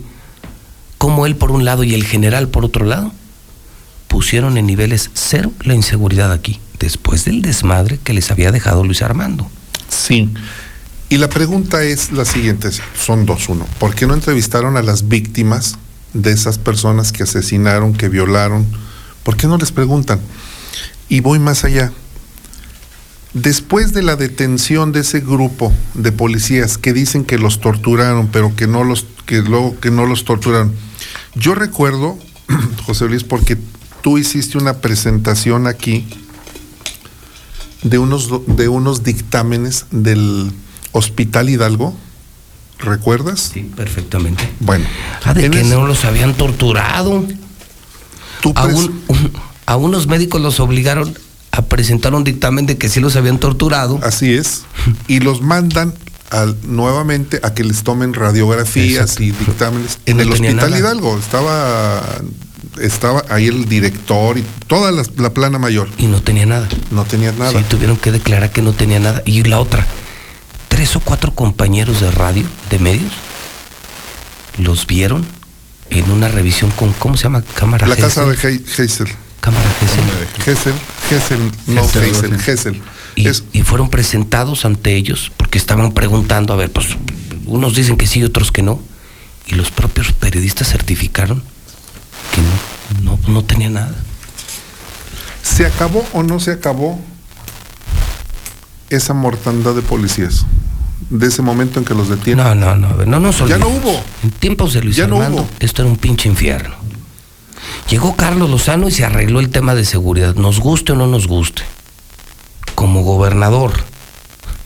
[0.98, 3.12] cómo él por un lado y el general por otro lado
[4.08, 9.02] pusieron en niveles cero la inseguridad aquí, después del desmadre que les había dejado Luis
[9.02, 9.50] Armando.
[9.88, 10.30] Sí.
[11.08, 13.66] Y la pregunta es la siguiente, son dos, uno.
[13.78, 15.78] ¿Por qué no entrevistaron a las víctimas
[16.12, 18.66] de esas personas que asesinaron, que violaron?
[19.22, 20.20] ¿Por qué no les preguntan?
[21.08, 21.92] Y voy más allá.
[23.34, 28.56] Después de la detención de ese grupo de policías que dicen que los torturaron, pero
[28.56, 30.74] que no los, que luego que no los torturaron.
[31.34, 32.18] Yo recuerdo,
[32.86, 33.58] José Luis, porque
[34.06, 36.06] tú hiciste una presentación aquí
[37.82, 40.52] de unos, de unos dictámenes del
[40.92, 41.92] Hospital Hidalgo,
[42.78, 43.50] ¿recuerdas?
[43.52, 44.48] Sí, perfectamente.
[44.60, 44.84] Bueno,
[45.24, 47.24] Ah, de que no los habían torturado.
[48.40, 49.32] tú A, pres- un- un-
[49.66, 51.12] a unos médicos los obligaron
[51.50, 53.98] a presentar un dictamen de que sí los habían torturado.
[54.04, 54.62] así es,
[55.08, 55.92] y los mandan
[56.30, 59.22] al- nuevamente a que les tomen radiografías Exacto.
[59.24, 60.78] y dictámenes en no el Hospital nada.
[60.78, 61.18] Hidalgo.
[61.18, 62.02] Estaba,
[62.80, 65.88] estaba ahí el director y toda la, la plana mayor.
[65.98, 66.68] Y no tenía nada.
[66.90, 67.52] No tenía nada.
[67.52, 69.22] Sí, tuvieron que declarar que no tenía nada.
[69.26, 69.86] Y la otra,
[70.68, 73.12] tres o cuatro compañeros de radio, de medios,
[74.58, 75.24] los vieron
[75.90, 77.42] en una revisión con, ¿cómo se llama?
[77.42, 78.34] Cámara la casa de.
[78.34, 79.08] He- Heysel.
[79.40, 79.64] Cámara.
[80.44, 80.74] Gesell,
[81.08, 81.98] Gesell, no así.
[82.42, 82.82] Gesell.
[83.14, 86.88] Y, Es- y fueron presentados ante ellos porque estaban preguntando, a ver, pues
[87.46, 88.80] unos dicen que sí, otros que no.
[89.46, 91.44] Y los propios periodistas certificaron
[93.02, 93.94] no, no, no tenía nada.
[95.42, 97.00] ¿Se acabó o no se acabó
[98.90, 100.44] esa mortandad de policías?
[101.10, 102.44] De ese momento en que los detienen.
[102.44, 104.02] No, no, no, no nos Ya no hubo.
[104.22, 105.48] En tiempos de Luis Ya no Armando, hubo.
[105.60, 106.74] esto era un pinche infierno.
[107.90, 111.26] Llegó Carlos Lozano y se arregló el tema de seguridad, nos guste o no nos
[111.28, 111.62] guste.
[112.74, 113.72] Como gobernador,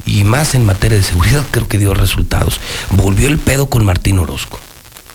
[0.07, 2.61] y más en materia de seguridad, creo que dio resultados.
[2.91, 4.59] Volvió el pedo con Martín Orozco.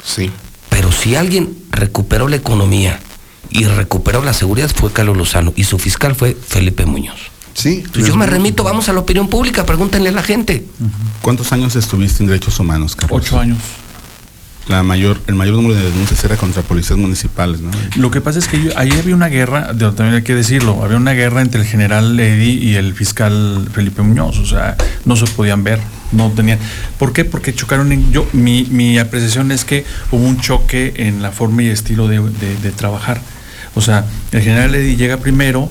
[0.04, 0.32] Sí.
[0.76, 3.00] Pero si alguien recuperó la economía
[3.50, 7.32] y recuperó la seguridad fue Carlos Lozano y su fiscal fue Felipe Muñoz.
[7.54, 7.82] Sí.
[7.86, 10.66] Entonces yo me remito, vamos a la opinión pública, pregúntenle a la gente.
[11.22, 13.22] ¿Cuántos años estuviste en derechos humanos, Carlos?
[13.22, 13.60] Ocho años.
[14.68, 17.70] La mayor, el mayor número de denuncias era contra policías municipales, ¿no?
[17.98, 20.98] Lo que pasa es que yo- ahí había una guerra, también hay que decirlo, había
[20.98, 24.76] una guerra entre el general Eddy y el fiscal Felipe Muñoz, o sea,
[25.06, 25.80] no se podían ver,
[26.12, 26.58] no tenían.
[26.98, 27.26] ¿Por qué?
[27.26, 28.12] Porque chocaron en.
[28.12, 32.20] Yo, mi, mi apreciación es que hubo un choque en la forma y estilo de,
[32.22, 33.22] de- de trabajar.
[33.76, 35.70] O sea, el general Eddy llega primero,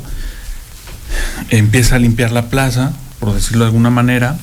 [1.50, 4.36] empieza a limpiar la plaza, por decirlo de alguna manera,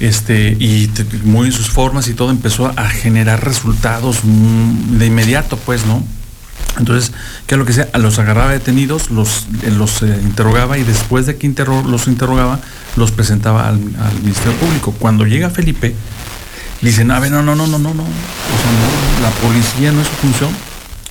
[0.00, 0.90] este, y
[1.24, 6.02] muy en sus formas y todo empezó a generar resultados mm, de inmediato, pues, ¿no?
[6.78, 7.12] Entonces,
[7.46, 7.88] ¿qué es lo que sea?
[7.98, 12.60] Los agarraba detenidos, los, eh, los eh, interrogaba y después de que interro- los interrogaba,
[12.96, 13.78] los presentaba al,
[14.22, 14.92] Ministerio Público.
[14.98, 15.94] Cuando llega Felipe,
[16.80, 18.02] dicen, a ver, no, no, no, no, no, no.
[18.02, 20.50] O sea, la policía no es su función,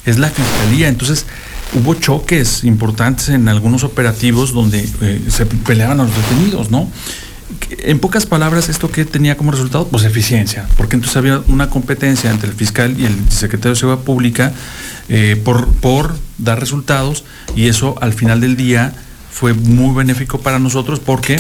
[0.06, 0.88] es la fiscalía.
[0.88, 1.26] Entonces,
[1.74, 6.90] hubo choques importantes en algunos operativos donde eh, se peleaban a los detenidos, ¿no?
[7.80, 9.88] En pocas palabras, ¿esto qué tenía como resultado?
[9.88, 14.04] Pues eficiencia, porque entonces había una competencia entre el fiscal y el secretario de Seguridad
[14.04, 14.54] Pública
[15.08, 17.24] eh, por, por dar resultados
[17.56, 18.94] y eso al final del día
[19.32, 21.40] fue muy benéfico para nosotros porque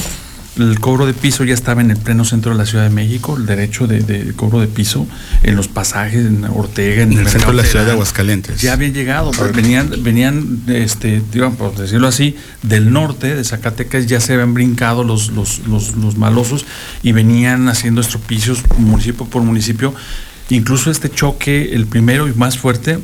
[0.60, 3.36] el cobro de piso ya estaba en el pleno centro de la Ciudad de México,
[3.38, 5.08] el derecho de, de cobro de piso
[5.43, 7.91] en los pasajes, en Ortega, en, En el centro de la ciudad de.
[7.91, 8.62] Aguascalientes.
[8.62, 14.06] Ya habían llegado, pues, venían, venían, este, digamos, por decirlo así, del norte, de Zacatecas,
[14.06, 16.65] ya se habían brincado los, los, los, los malosos
[17.04, 19.93] y venían haciendo estropicios municipio por municipio.
[20.50, 23.00] Incluso este choque, el primero y más fuerte,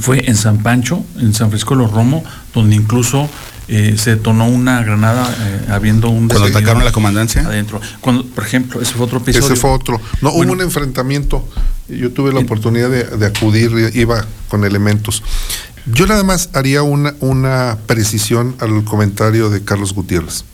[0.00, 3.28] fue en San Pancho, en San Francisco de los Romo, donde incluso
[3.68, 7.42] eh, se detonó una granada eh, habiendo un Cuando atacaron la comandancia.
[7.42, 7.80] adentro.
[8.00, 9.46] Cuando, por ejemplo, ese fue otro episodio.
[9.46, 10.00] Ese fue otro.
[10.20, 10.52] No, Bueno.
[10.52, 11.46] hubo un enfrentamiento.
[11.88, 15.22] Yo tuve la oportunidad de, de acudir, iba con elementos.
[15.86, 20.44] Yo nada más haría una, una precisión al comentario de Carlos Gutiérrez.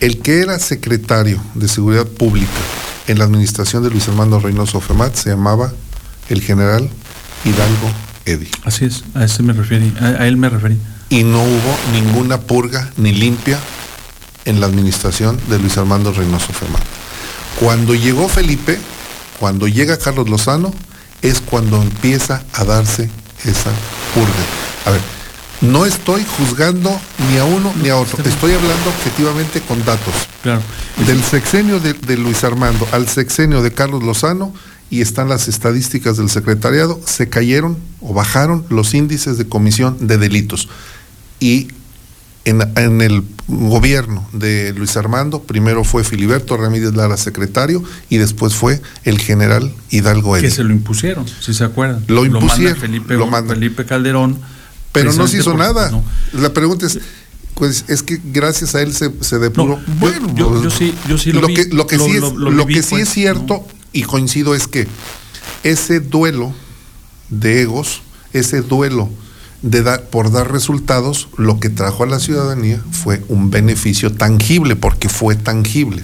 [0.00, 2.50] El que era secretario de Seguridad Pública
[3.08, 5.72] en la administración de Luis Armando Reynoso Femat se llamaba
[6.28, 6.88] el general
[7.44, 7.90] Hidalgo
[8.26, 8.48] Eddy.
[8.64, 10.78] Así es, a ese me referí, a, a él me referí.
[11.08, 13.58] Y no hubo ninguna purga ni limpia
[14.44, 16.82] en la administración de Luis Armando Reynoso Femat.
[17.60, 18.78] Cuando llegó Felipe,
[19.38, 20.72] cuando llega Carlos Lozano,
[21.22, 23.10] es cuando empieza a darse
[23.44, 23.70] esa
[24.14, 24.32] purga.
[24.84, 25.00] A ver,
[25.60, 30.14] no estoy juzgando ni a uno ni a otro, estoy hablando objetivamente con datos.
[30.42, 30.62] Claro.
[31.06, 34.52] Del sexenio de, de Luis Armando al sexenio de Carlos Lozano,
[34.90, 40.16] y están las estadísticas del secretariado, se cayeron o bajaron los índices de comisión de
[40.16, 40.68] delitos.
[41.40, 41.68] Y
[42.44, 48.54] en, en el gobierno de Luis Armando, primero fue Filiberto Ramírez Lara secretario y después
[48.54, 50.50] fue el general Hidalgo Que Eddy.
[50.50, 52.04] se lo impusieron, si se acuerdan.
[52.08, 53.54] Lo manda impusieron, Felipe, lo manda.
[53.54, 54.38] Felipe Calderón.
[54.92, 55.90] Pero no se hizo porque, nada.
[55.90, 56.02] pues,
[56.34, 56.40] no.
[56.42, 56.98] La pregunta es,
[57.54, 59.78] pues es que gracias a él se, se depuró.
[59.78, 62.20] No, bueno, yo- yo sí- yo sí lo vi, que, lo que lo- sí es,
[62.20, 64.86] lo- lo lo que sí pues, es cierto, y coincido, es que
[65.62, 66.54] ese duelo
[67.28, 69.10] de egos, ese duelo
[69.70, 74.76] de dar, por dar resultados, lo que trajo a la ciudadanía fue un beneficio tangible,
[74.76, 76.02] porque fue tangible.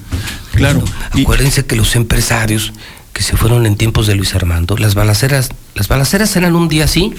[0.54, 0.82] Claro.
[1.14, 2.72] y- Acuérdense que los empresarios
[3.12, 6.86] que se fueron en tiempos de Luis Armando, las balaceras, las balaceras eran un día
[6.88, 7.12] sí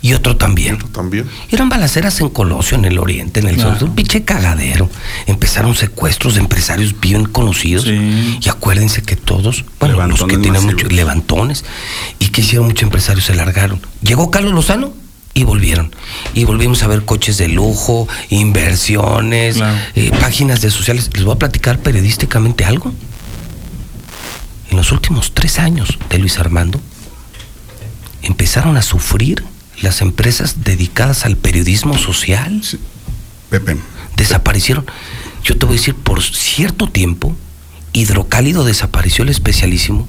[0.00, 0.78] y otro también.
[0.92, 1.24] También.
[1.50, 3.78] Eran balaceras en Colosio, en el oriente, en el Claro.
[3.78, 4.90] sur, un pinche cagadero.
[5.26, 7.84] Empezaron secuestros de empresarios bien conocidos.
[7.84, 8.38] Sí.
[8.42, 10.74] Y acuérdense que todos, bueno, los que tenían masivos.
[10.74, 11.64] muchos levantones,
[12.18, 13.80] y que hicieron muchos empresarios, se largaron.
[14.02, 14.92] Llegó Carlos Lozano
[15.34, 15.94] y volvieron.
[16.32, 19.76] Y volvimos a ver coches de lujo, inversiones, Claro.
[19.96, 21.10] eh, páginas de sociales.
[21.12, 22.92] Les voy a platicar periodísticamente algo.
[24.70, 26.80] En los últimos tres años de Luis Armando,
[28.22, 29.44] empezaron a sufrir
[29.82, 32.62] las empresas dedicadas al periodismo social.
[33.50, 33.76] Pepe.
[34.16, 34.86] Desaparecieron.
[35.42, 37.36] Yo te voy a decir, por cierto tiempo,
[37.92, 40.06] Hidrocálido desapareció el especialísimo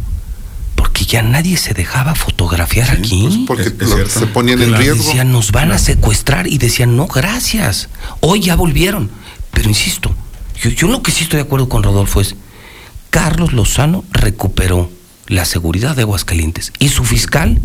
[0.95, 3.21] porque ya nadie se dejaba fotografiar Sí, aquí.
[3.23, 4.19] Pues porque Es- es lo- cierto.
[4.21, 5.03] se ponían en riesgo.
[5.03, 7.89] Decían, nos van a secuestrar y decían, no, gracias.
[8.21, 9.11] Hoy ya volvieron.
[9.51, 10.15] Pero insisto,
[10.63, 12.35] yo, yo lo que sí estoy de acuerdo con Rodolfo es,
[13.09, 14.89] Carlos Lozano recuperó
[15.27, 17.59] la seguridad de Aguascalientes y su fiscal,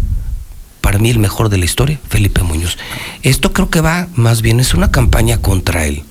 [0.80, 2.78] para mí el mejor de la historia, Felipe Muñoz.
[3.22, 6.02] Esto creo que va, más bien es una campaña contra él.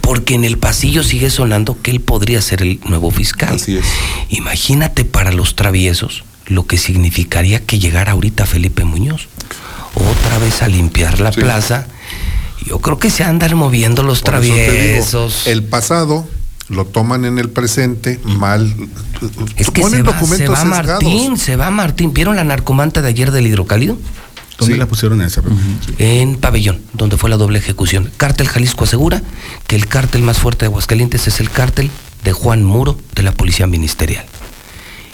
[0.00, 3.54] Porque en el pasillo sigue sonando que él podría ser el nuevo fiscal.
[3.54, 3.84] Así es.
[4.30, 9.28] Imagínate para los traviesos lo que significaría que llegara ahorita Felipe Muñoz.
[9.94, 11.40] Otra vez a limpiar la Sí.
[11.40, 11.86] plaza.
[12.66, 15.46] Yo creo que se andan moviendo los Por eso te digo, traviesos.
[15.46, 16.28] el pasado
[16.68, 18.72] lo toman en el presente mal.
[19.56, 20.64] es que ponen se va, se.
[20.64, 22.12] Martín, se va Martín.
[22.12, 23.96] ¿Vieron la narcomanta de ayer del hidrocálido?
[24.58, 24.78] ¿Dónde Sí.
[24.78, 25.40] la pusieron esa?
[25.42, 25.94] Sí.
[25.98, 28.10] En Pabellón, donde fue la doble ejecución.
[28.18, 29.22] Cártel Jalisco asegura
[29.66, 31.90] que el cártel más fuerte de Aguascalientes es el cártel
[32.24, 34.26] de Juan Muro de la Policía Ministerial.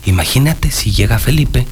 [0.07, 1.67] Imagínate si llega Felipe,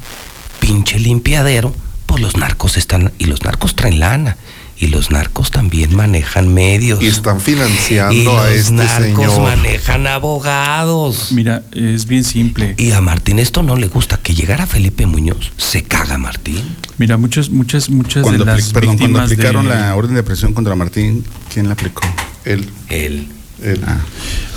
[0.61, 1.75] pinche limpiadero,
[2.07, 4.37] pues los narcos están, y los narcos traen lana,
[4.77, 7.01] y los narcos también manejan medios.
[7.01, 9.43] Y están financiando Y a los este narcos señor.
[9.43, 11.29] manejan abogados.
[11.31, 12.75] Mira, es bien simple.
[12.77, 16.61] Y a Martín esto no le gusta, que llegara Felipe Muñoz, se caga Martín.
[16.99, 20.53] Mira, muchas, muchas, muchas Cuando, de las perdón, cuando aplicaron de- la orden de presión
[20.55, 22.03] contra Martín, ¿quién la aplicó?
[22.45, 23.29] Él, Él.
[23.65, 23.81] Él.
[23.87, 23.99] Ah,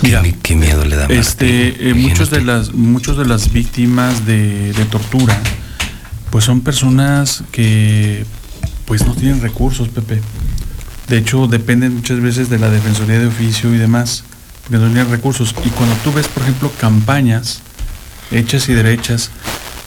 [0.02, 1.18] Mira, qué, qué miedo le da Martín.
[1.18, 5.38] Este, eh, muchos de las, muchos de las víctimas de, de tortura,
[6.30, 8.24] pues son personas que,
[8.84, 10.20] pues no tienen recursos, Pepe.
[11.08, 14.24] De hecho, dependen muchas veces de la defensoría de oficio y demás,
[14.68, 15.54] que no tienen recursos.
[15.64, 17.60] Y cuando tú ves, por ejemplo, campañas
[18.30, 19.30] hechas y derechas,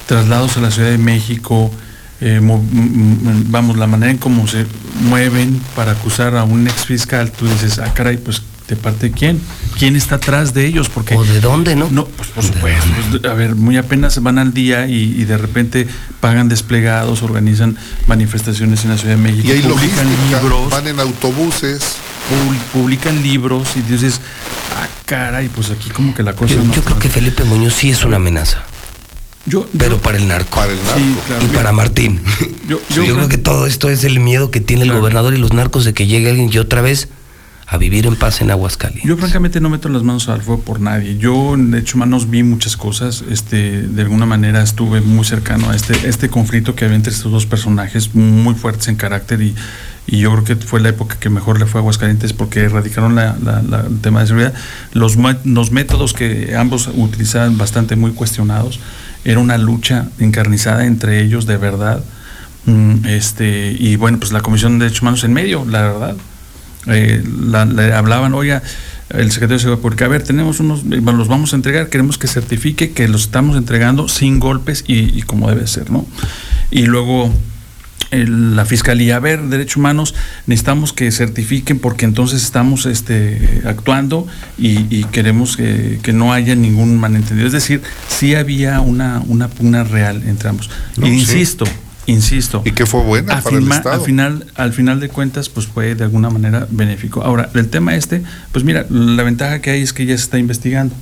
[0.07, 1.71] traslados a la Ciudad de México,
[2.21, 4.65] eh, vamos, la manera en cómo se
[5.09, 8.41] mueven para acusar a un ex fiscal, tú dices, ah, caray, pues
[8.75, 9.39] de parte de quién,
[9.77, 11.87] quién está atrás de ellos, porque ¿O de dónde, no?
[11.91, 12.85] no, pues por ¿De supuesto.
[13.11, 15.87] pues, a ver, muy apenas van al día y, y de repente
[16.19, 19.69] pagan desplegados, organizan manifestaciones en la Ciudad de México, Y publican
[20.07, 21.81] logística, libros, van en autobuses.
[22.29, 24.21] pub- publican libros y dices,
[24.77, 27.73] ah, caray, pues aquí como que la cosa Yo, no- yo creo que Felipe Muñoz
[27.73, 28.63] sí es una amenaza,
[29.45, 30.55] Yo- pero yo- para el narco.
[30.55, 30.99] Para el narco.
[30.99, 31.43] Sí, claro.
[31.43, 32.21] y para Martín.
[32.69, 35.01] Yo- Yo, yo creo creo- que todo esto es el miedo que tiene el Claro.
[35.01, 37.09] gobernador y los narcos de que llegue alguien y otra vez
[37.71, 39.07] a vivir en paz en Aguascalientes.
[39.07, 41.17] Yo francamente no meto las manos al fuego por nadie.
[41.17, 43.23] Yo de hecho manos vi muchas cosas.
[43.31, 47.31] Este, de alguna manera estuve muy cercano a este, este conflicto que había entre estos
[47.31, 49.55] dos personajes muy fuertes en carácter y,
[50.07, 53.37] yo creo que fue la época que mejor le fue a Aguascalientes porque erradicaron la-
[53.89, 54.53] el tema de seguridad.
[54.91, 55.15] Los,
[55.45, 58.81] los métodos que ambos utilizaban bastante muy cuestionados.
[59.23, 62.03] Era una lucha encarnizada entre ellos de verdad.
[62.65, 66.15] Mm, Este, y bueno, pues la Comisión de Derechos Humanos en medio, la verdad.
[66.87, 68.63] Eh, la- le hablaban, oiga,
[69.09, 72.17] el secretario de Seguridad Pública, a ver, tenemos unos, eh, los vamos a entregar, queremos
[72.17, 76.07] que certifique que los estamos entregando sin golpes y, y como debe ser, ¿no?
[76.71, 77.31] Y luego
[78.09, 80.15] el- la Fiscalía, a ver, Derechos Humanos,
[80.47, 84.27] necesitamos que certifiquen porque entonces estamos este, actuando
[84.57, 87.47] y, y queremos que, que no haya ningún malentendido.
[87.47, 90.69] Es decir, sí había una, una pugna real entre ambos.
[90.97, 91.25] No, E sí.
[92.07, 92.61] Insisto.
[92.65, 93.95] Y que fue buena para el Estado.
[93.95, 97.21] Al final, al final de cuentas, pues fue de alguna manera benéfico.
[97.23, 100.37] Ahora, el tema este, pues mira, la ventaja que hay es que ya se está
[100.39, 100.95] investigando.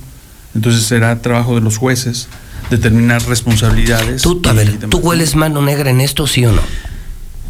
[0.54, 2.28] Entonces será trabajo de los jueces
[2.70, 4.22] determinar responsabilidades.
[4.22, 4.78] Tú, a ver.
[4.88, 6.62] ¿tú hueles mano negra en esto, sí o no?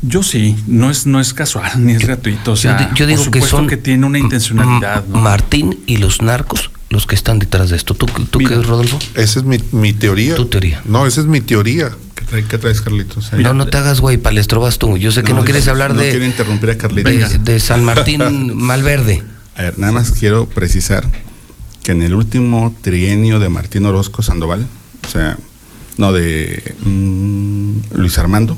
[0.02, 2.52] Yo sí, no es, no es casual ni es gratuito.
[2.52, 5.06] O Yo sea, di- yo digo por que supuesto son que tiene una intencionalidad.
[5.08, 7.94] Martín y los narcos los que están detrás de esto.
[7.94, 8.50] ¿Tú, tú Mira.
[8.56, 8.98] qué, Rodolfo?
[9.14, 10.34] Esa es mi, mi teoría.
[10.34, 10.82] Tu teoría.
[10.84, 11.90] No, esa es mi teoría.
[12.30, 13.32] ¿Qué, trae- qué traes, Carlitos?
[13.32, 14.96] no, no te hagas, güey, palestro vas tú.
[14.96, 17.12] Yo sé que no, quieres hablar no de, quiero interrumpir a Carlitos.
[17.32, 18.20] de, de San Martín
[18.56, 19.22] Malverde.
[19.56, 21.04] A ver, nada más quiero precisar
[21.82, 24.66] que en el último trienio de Martín Orozco Sandoval,
[25.06, 25.36] o sea,
[25.96, 28.56] no de mm, Luis Armando,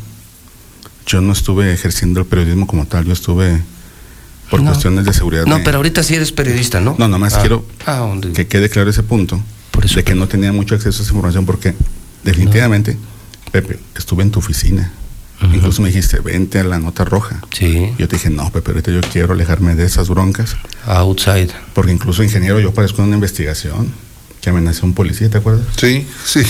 [1.06, 3.60] yo no estuve ejerciendo el periodismo como tal, yo estuve
[4.50, 4.70] por No.
[4.70, 5.46] cuestiones de seguridad.
[5.46, 6.94] No, de- pero ahorita sí eres periodista, ¿no?
[6.98, 7.40] No, nomás Ah.
[7.40, 11.00] quiero Ah, que quede claro ese punto, Por eso, de que no tenía mucho acceso
[11.00, 11.74] a esa información porque
[12.22, 12.96] definitivamente,
[13.52, 14.90] Pepe, estuve en tu oficina.
[15.42, 17.40] Incluso me dijiste, vente a la nota roja.
[17.52, 20.56] Sí, Yo te dije, no, Pepe, ahorita yo quiero alejarme de esas broncas.
[20.86, 21.50] outside.
[21.74, 23.92] Porque incluso ingeniero yo parezco en una investigación
[24.40, 25.66] que amenazó a un policía, ¿te acuerdas?
[25.76, 26.42] Sí, sí.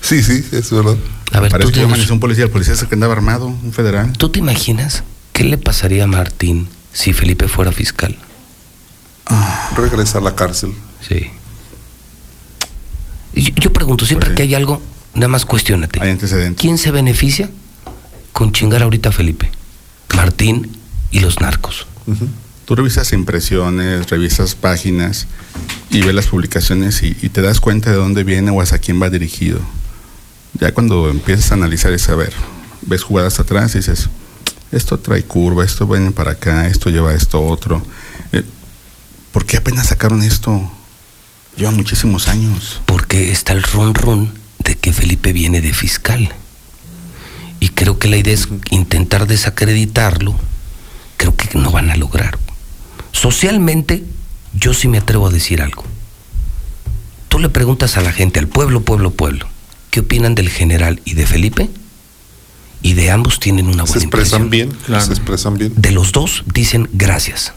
[0.00, 0.96] Sí, sí, es verdad.
[1.32, 3.12] A ver, Parece ¿tú, que tienes- amenacé a un policía, el policía se que andaba
[3.12, 4.12] armado, un federal.
[4.16, 5.02] ¿tú te imaginas
[5.32, 8.16] qué le pasaría a Martín si Felipe fuera fiscal?
[9.76, 10.72] Regresa a la cárcel.
[11.06, 11.26] Sí.
[13.34, 14.36] Yo, yo pregunto, siempre Pues sí.
[14.36, 14.80] que hay algo,
[15.16, 16.00] nada más cuestionate.
[16.00, 16.60] Hay antecedentes.
[16.60, 17.50] ¿Quién se beneficia
[18.32, 19.50] con chingar ahorita a Felipe?
[20.14, 20.78] Martín
[21.10, 21.86] y los narcos.
[22.06, 22.28] Ujú.
[22.64, 25.26] Tú revisas impresiones, revisas páginas
[25.90, 29.00] y ves las publicaciones y, y te das cuenta de dónde viene o hacia quién
[29.00, 29.60] va dirigido.
[30.54, 32.32] Ya cuando empiezas a analizar y saber,
[32.82, 34.08] ves jugadas atrás y dices,
[34.72, 37.82] esto trae curva, esto viene para acá, esto lleva a esto otro.
[38.32, 38.42] Eh,
[39.32, 40.70] ¿Por qué apenas sacaron esto?
[41.56, 42.80] Lleva muchísimos años.
[42.86, 46.28] Porque está el run run de que Felipe viene de fiscal.
[47.60, 50.34] Y creo que la idea es intentar desacreditarlo.
[51.16, 52.38] Creo que no van a lograr.
[53.12, 54.04] Socialmente,
[54.52, 55.84] yo sí me atrevo a decir algo.
[57.28, 59.46] Tú le preguntas a la gente, al pueblo, pueblo, pueblo,
[59.90, 61.70] ¿qué opinan del general y de Felipe?
[62.82, 64.50] Y de ambos tienen una Se buena expresan impresión.
[64.50, 64.84] bien.
[64.84, 65.04] Claro.
[65.06, 65.72] Se expresan bien.
[65.76, 67.52] De los dos dicen gracias.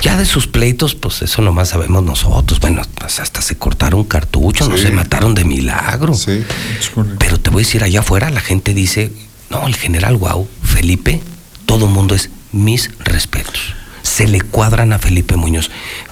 [0.00, 2.60] Ya de sus pleitos, pues eso nomás sabemos nosotros.
[2.60, 6.14] Bueno, pues hasta se cortaron cartuchos, no se mataron de milagro.
[6.14, 6.44] Sí.
[6.78, 6.90] Es.
[7.18, 9.10] Pero te voy a decir, allá afuera la gente dice,
[9.50, 11.20] no, el general Guau, Felipe,
[11.66, 13.74] todo mundo es mis respetos.
[14.02, 15.70] Se le cuadran a Felipe Muñoz.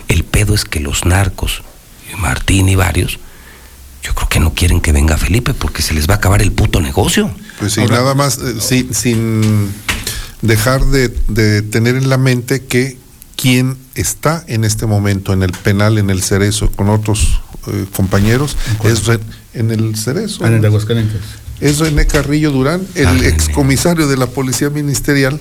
[0.08, 1.62] El pedo es que los narcos,
[2.18, 3.18] Martín y varios,
[4.02, 6.52] yo creo que no quieren que venga Felipe porque se les va a acabar el
[6.52, 7.30] puto negocio.
[7.58, 9.72] Pues sí, Ahora- nada más, eh, sí, sin
[10.42, 12.98] dejar de, de tener en la mente que
[13.36, 18.56] quien está en este momento en el penal, en el Cerezo, con otros eh, compañeros,
[18.78, 18.92] cuál?
[18.92, 19.20] es Re-
[19.54, 20.44] en el Cerezo.
[20.44, 21.20] Ah, en el de Aguascalientes.
[21.60, 25.40] Es René Carrillo Durán, el Ah, excomisario de la Policía Ministerial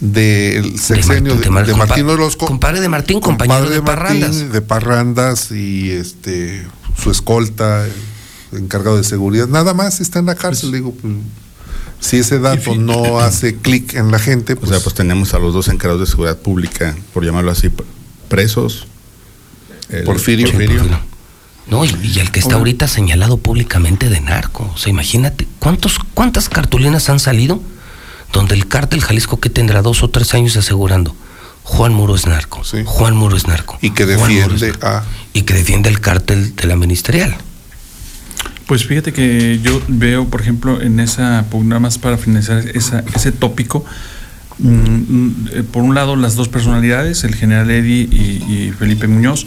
[0.00, 2.46] del sexenio de, Martín Orozco.
[2.46, 4.52] compadre de Martín, compañero compadre de Martín, Parrandas.
[4.52, 6.66] de Parrandas y este
[7.02, 7.86] su escolta,
[8.52, 9.48] encargado de seguridad.
[9.48, 10.72] Nada más está en la cárcel.
[10.72, 11.14] Digo, pues,
[12.00, 15.38] si ese dato no hace clic en la gente, O pues, sea, pues tenemos a
[15.38, 17.70] los dos encargados de seguridad pública, por llamarlo así,
[18.28, 18.86] presos.
[19.88, 20.48] El- Porfirio.
[20.50, 20.82] Porfirio.
[21.68, 24.70] No, y, y el que está ahorita señalado públicamente de narco.
[24.74, 27.60] O sea, imagínate, ¿cuántos, ¿cuántas cartulinas han salido
[28.32, 31.16] donde el cártel Jalisco que tendrá dos o tres años asegurando?
[31.64, 32.62] Juan Muro es narco.
[32.62, 32.82] Sí.
[32.84, 33.76] Juan Muro es narco.
[33.82, 34.86] y que defiende narco.
[34.86, 37.36] a Y que defiende el cártel de la ministerial.
[38.66, 43.30] Pues fíjate que yo veo, por ejemplo, en esa, nada más para finalizar esa, ese
[43.30, 43.84] tópico,
[44.58, 49.06] mm, mm, eh, por un lado las dos personalidades, el general Eddy y, y Felipe
[49.06, 49.46] Muñoz,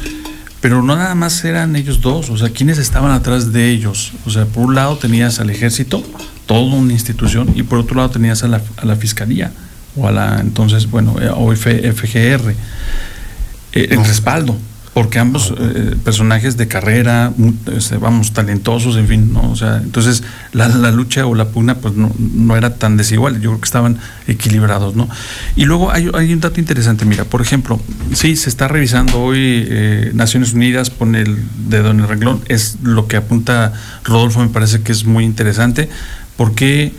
[0.62, 4.14] pero no nada más eran ellos dos, o sea, ¿quiénes estaban atrás de ellos?
[4.26, 6.02] O sea, por un lado tenías al ejército,
[6.46, 9.52] toda una institución, y por otro lado tenías a la, a la fiscalía,
[9.98, 14.58] o a la entonces, bueno, eh, o F- FGR, eh, el respaldo,
[15.00, 17.32] porque ambos eh, personajes de carrera,
[17.74, 19.50] este, vamos, talentosos, en fin, ¿no?
[19.50, 23.36] O sea, entonces la, la lucha o la pugna, pues no, no era tan desigual,
[23.36, 23.98] yo creo que estaban
[24.28, 25.08] equilibrados, ¿no?
[25.56, 27.80] Y luego hay, hay un dato interesante, mira, por ejemplo,
[28.12, 31.38] sí, se está revisando hoy eh, Naciones Unidas, pone el
[31.70, 33.72] dedo en el renglón, es lo que apunta
[34.04, 35.88] Rodolfo, me parece que es muy interesante,
[36.36, 36.92] porque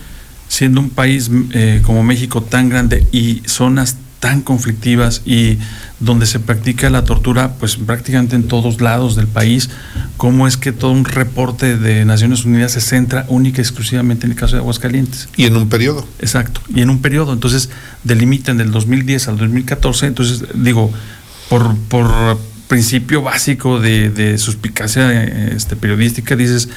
[0.48, 5.58] siendo un país eh, como México tan grande y zonas tan conflictivas y
[5.98, 9.70] donde se practica la tortura pues prácticamente en todos lados del país,
[10.18, 14.32] cómo es que todo un reporte de Naciones Unidas se centra única y exclusivamente en
[14.32, 15.28] el caso de Aguascalientes.
[15.36, 16.06] Y en un periodo.
[16.20, 17.70] Exacto, y en un periodo, entonces
[18.04, 20.92] delimitan del 2010 al 2014, entonces digo,
[21.48, 26.68] por, por principio básico de, de suspicacia eh, este, periodística, dices,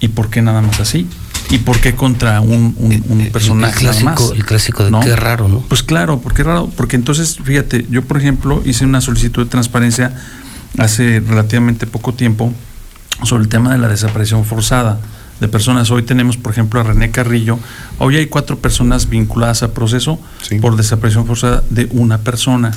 [0.00, 1.08] ¿y por qué nada más así?
[1.50, 4.30] ¿Y por qué contra un, un- un El- el personaje clásico- más?
[4.34, 5.60] el clásico de qué raro, ¿no?
[5.60, 10.14] Pues claro, porque raro, porque entonces, fíjate, yo por ejemplo hice una solicitud de transparencia
[10.78, 12.52] hace relativamente poco tiempo
[13.22, 14.98] sobre el tema de la desaparición forzada
[15.40, 15.90] de personas.
[15.90, 17.58] Hoy tenemos, por ejemplo, a René Carrillo.
[17.98, 20.58] Hoy hay cuatro personas vinculadas a proceso Sí.
[20.58, 22.72] por desaparición forzada de una persona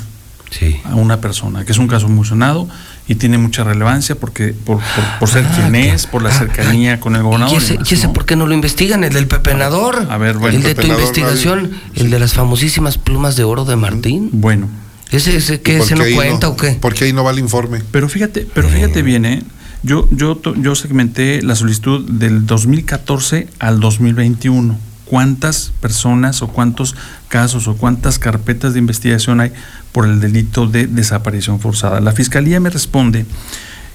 [0.50, 0.80] Sí.
[0.84, 2.66] a una persona, que es un caso muy sonado
[3.06, 6.30] y tiene mucha relevancia porque por, por, por ser Ah, quien que- es, por la
[6.30, 7.54] ah, cercanía con el gobernador.
[7.54, 8.12] ¿Y ese, demás, y ese ¿no?
[8.14, 9.04] por qué no lo investigan?
[9.04, 10.06] El del pepenador.
[10.10, 13.64] A ver, bueno, el de tu investigación, nadie- el de las famosísimas plumas de oro
[13.66, 14.30] de Martín.
[14.32, 14.68] Bueno,
[15.10, 16.78] ¿Ese, ese por ¿Ese no cuenta o qué?
[16.80, 17.82] Porque ahí no va el informe.
[17.90, 19.42] pero fíjate, pero fíjate bien, ¿eh?
[19.82, 24.78] Yo, yo, yo segmenté la solicitud del 2014 al 2021.
[25.04, 26.94] ¿Cuántas personas o cuántos
[27.28, 29.52] casos o cuántas carpetas de investigación hay
[29.92, 32.00] por el delito de desaparición forzada?
[32.00, 33.26] La fiscalía me responde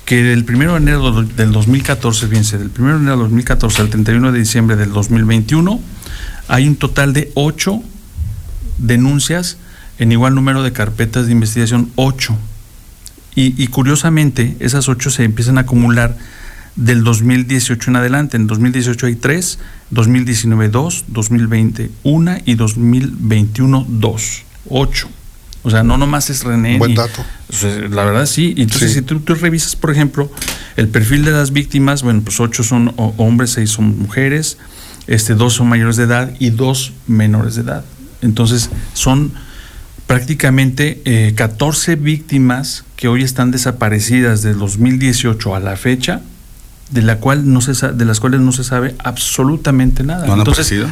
[0.06, 3.82] que del 1 de enero del- del 2014, fíjense, del 1 de enero del 2014
[3.82, 5.80] al 31 de diciembre del 2021,
[6.50, 7.82] hay un total de ocho
[8.78, 9.58] denuncias
[10.00, 12.38] en igual número de carpetas de investigación, ocho.
[13.36, 16.18] Y, y curiosamente, esas ocho se empiezan a acumular
[16.76, 18.38] del 2018 en adelante.
[18.38, 19.60] En 2018 hay tres,
[19.92, 24.44] 2019 dos, 2020 una y 2021 dos.
[24.70, 25.08] Ocho.
[25.64, 26.78] O sea, no nomás es René.
[26.78, 27.24] Buen ni- dato.
[27.50, 28.54] o sea, la verdad sí.
[28.58, 28.96] Entonces, Sí.
[29.00, 30.30] si tú, tú revisas, por ejemplo,
[30.76, 34.58] el perfil de las víctimas, bueno, pues ocho son ho- hombres, seis son mujeres,
[35.08, 37.86] este, dos son mayores de edad y dos menores de edad.
[38.22, 39.32] Entonces, son
[40.08, 46.22] prácticamente eh, 14 víctimas que hoy están desaparecidas del 2018 a la fecha,
[46.92, 50.28] de la cual no se de las cuales no se sabe absolutamente nada.
[50.28, 50.88] ¿No han Entonces, aparecido?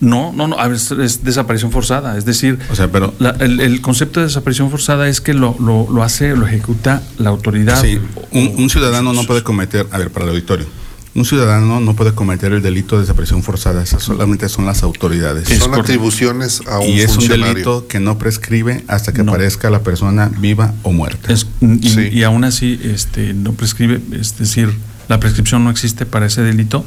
[0.00, 3.30] No, no, no, a ver, es, es desaparición forzada, es decir, O sea, pero la-
[3.40, 7.30] el, el concepto de desaparición forzada es que lo, lo, lo hace, lo ejecuta la
[7.30, 7.80] autoridad.
[7.82, 7.98] Sí,
[8.30, 10.66] un, un ciudadano no puede cometer, a ver, para el auditorio,
[11.14, 15.50] un ciudadano no puede cometer el delito de desaparición forzada, esas solamente son las autoridades.
[15.50, 15.80] Es Son correcto.
[15.90, 19.32] atribuciones a un y es un delito que no prescribe hasta que No.
[19.32, 21.32] aparezca la persona viva o muerta.
[21.32, 22.08] Es- y, Sí.
[22.12, 24.72] y aún así este, no prescribe, es decir,
[25.08, 26.84] la prescripción no existe para ese delito.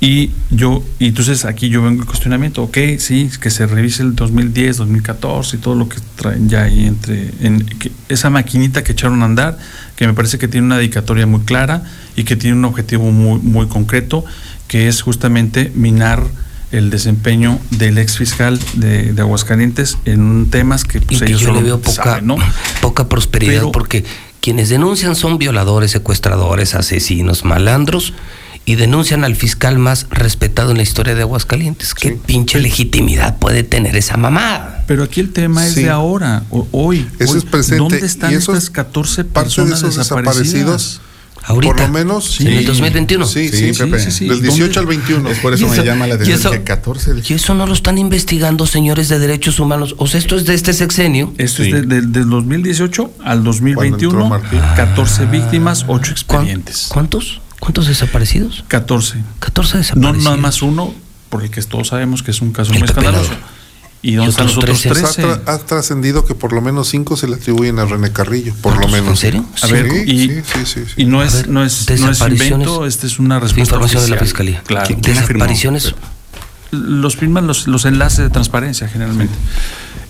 [0.00, 4.14] Y yo, y entonces aquí yo vengo el cuestionamiento, ok, sí, que se revise el
[4.14, 8.92] 2010, 2014 y todo lo que traen ya ahí entre, en, que- esa maquinita que
[8.92, 9.58] echaron a andar,
[9.96, 11.82] que me parece que tiene una dedicatoria muy clara
[12.14, 14.24] y que tiene un objetivo muy, muy concreto,
[14.68, 16.22] que es justamente minar
[16.70, 21.40] el desempeño del ex fiscal de, de Aguascalientes en temas que Y pues que ellos
[21.40, 22.36] yo le veo poca, saben, ¿no?
[22.82, 24.04] poca prosperidad Pero- porque
[24.40, 28.12] quienes denuncian son violadores, secuestradores, asesinos, malandros
[28.68, 31.94] y denuncian al fiscal más respetado en la historia de Aguascalientes.
[31.94, 32.20] ¿Qué Sí.
[32.26, 34.84] pinche legitimidad puede tener esa mamada?
[34.86, 35.84] Pero aquí el tema es Sí.
[35.84, 37.06] de ahora, o- hoy.
[37.18, 37.38] Eso hoy.
[37.38, 40.42] es presente, ¿Dónde están y estas 14 parte de personas esos desaparecidas?
[40.52, 41.00] desaparecidos.
[41.44, 41.72] Ahorita.
[41.76, 42.40] Por lo menos.
[42.42, 43.24] ¿En el 2021?
[43.26, 44.00] Sí, Sí, sí, Pepe.
[44.00, 44.28] sí, sí.
[44.28, 44.98] Del 18 al ¿Dónde?
[44.98, 45.30] 21.
[45.30, 47.54] Es por eso, eso- me llama la y atención eso- que 14 de- Y eso
[47.54, 49.94] no lo están investigando señores de derechos humanos.
[49.96, 51.32] O sea, esto es de este sexenio.
[51.38, 51.70] Esto Sí.
[51.70, 54.60] es de- de- del 2018 al Cuando 2021, entró Martín.
[54.76, 56.86] 14 víctimas, 8 ¿Cuán- expedientes.
[56.90, 57.40] ¿Cuántos?
[57.60, 58.64] ¿Cuántos desaparecidos?
[58.68, 59.22] 14.
[59.40, 60.24] 14 No desaparecidos.
[60.24, 60.94] nada más uno,
[61.28, 63.32] porque que todos sabemos que es un caso El muy escandaloso.
[64.00, 65.00] ¿Y dónde están los otros otros 13.
[65.00, 65.44] Pues ha, 13?
[65.44, 68.74] tra- ha trascendido que por lo menos cinco se le atribuyen a René Carrillo, por
[68.74, 68.92] lo ¿Cuántos?
[68.92, 69.10] menos.
[69.10, 69.44] ¿En serio?
[69.60, 72.50] A Sí, ver, y, sí, sí, y no es, ver, no es, no es desapariciones-
[72.52, 74.26] invento, esta es una respuesta Información de la oficial.
[74.28, 74.62] fiscalía.
[74.64, 74.86] Claro.
[74.86, 75.44] ¿Quién- ¿Quién la firmó?
[75.44, 75.94] Desapariciones.
[76.70, 79.34] Los firman los, los enlaces de transparencia generalmente.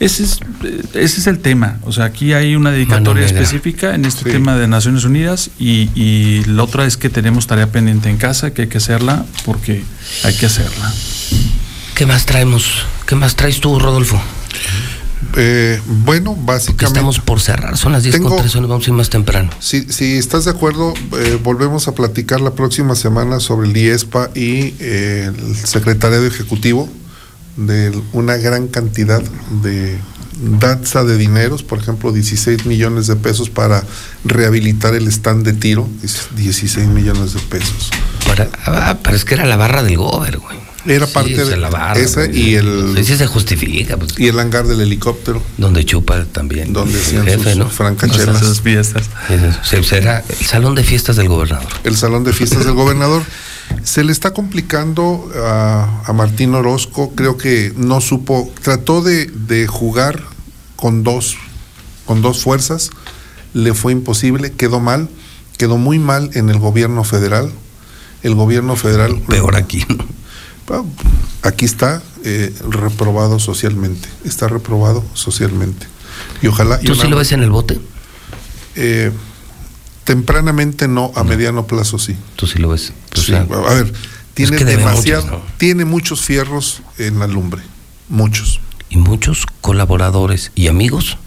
[0.00, 1.78] Ese es, eh, ese es el tema.
[1.82, 4.30] O sea, aquí hay una dedicatoria específica en este Sí.
[4.30, 8.52] tema de Naciones Unidas y, y la otra es que tenemos tarea pendiente en casa,
[8.52, 9.82] que hay que hacerla porque
[10.24, 10.92] hay que hacerla.
[11.94, 12.84] ¿Qué más traemos?
[13.06, 14.22] ¿Qué más traes tú, Rodolfo?
[15.36, 16.86] Eh, bueno, básicamente.
[16.86, 19.50] Estamos por cerrar, son las 10 Tengo- con 3, nos vamos a ir más temprano.
[19.60, 24.30] Si, si estás de acuerdo, eh, volvemos a platicar la próxima semana sobre el IESPA
[24.34, 26.88] y eh, el secretariado ejecutivo
[27.56, 29.22] de una gran cantidad
[29.62, 29.98] de
[30.60, 33.82] danza de dineros, por ejemplo, 16 millones de pesos para
[34.24, 37.90] rehabilitar el stand de tiro, es 16 millones de pesos.
[38.24, 40.56] Para, ah, pero es que era la barra del gober, güey.
[40.88, 44.28] Era Sí, parte de la barra, esa y el- Sí, sí se justifica, pues, Y
[44.28, 46.72] el hangar del helicóptero, donde chupa también.
[46.72, 47.68] donde el hacían jefe, sus ¿no?
[47.70, 48.36] francachelas.
[48.42, 49.08] Esas fiestas.
[49.92, 51.68] Era el salón de fiestas del gobernador.
[51.84, 53.22] el salón de fiestas del gobernador.
[53.84, 59.66] Se le está complicando a, a Martín Orozco, creo que no supo, trató de, de
[59.66, 60.22] jugar
[60.76, 61.36] con dos,
[62.06, 62.90] con dos fuerzas,
[63.52, 65.08] le fue imposible, quedó mal,
[65.58, 67.52] quedó muy mal en el gobierno federal.
[68.22, 69.84] El gobierno federal Peor aquí.
[71.42, 75.86] Aquí está eh, reprobado socialmente, está reprobado socialmente.
[76.42, 76.78] Y ojalá.
[76.82, 77.78] y ¿Tú una- sí lo ves en el bote?
[78.76, 79.10] eh,
[80.04, 82.16] tempranamente no, a mediano plazo sí.
[82.36, 82.92] Tú sí lo ves.
[83.14, 83.92] Sí, sea, a ver,
[84.34, 85.44] tiene que demasiado, muchos, ¿no?
[85.58, 87.62] tiene muchos fierros en la lumbre,
[88.08, 88.60] muchos.
[88.90, 91.18] y muchos colaboradores y amigos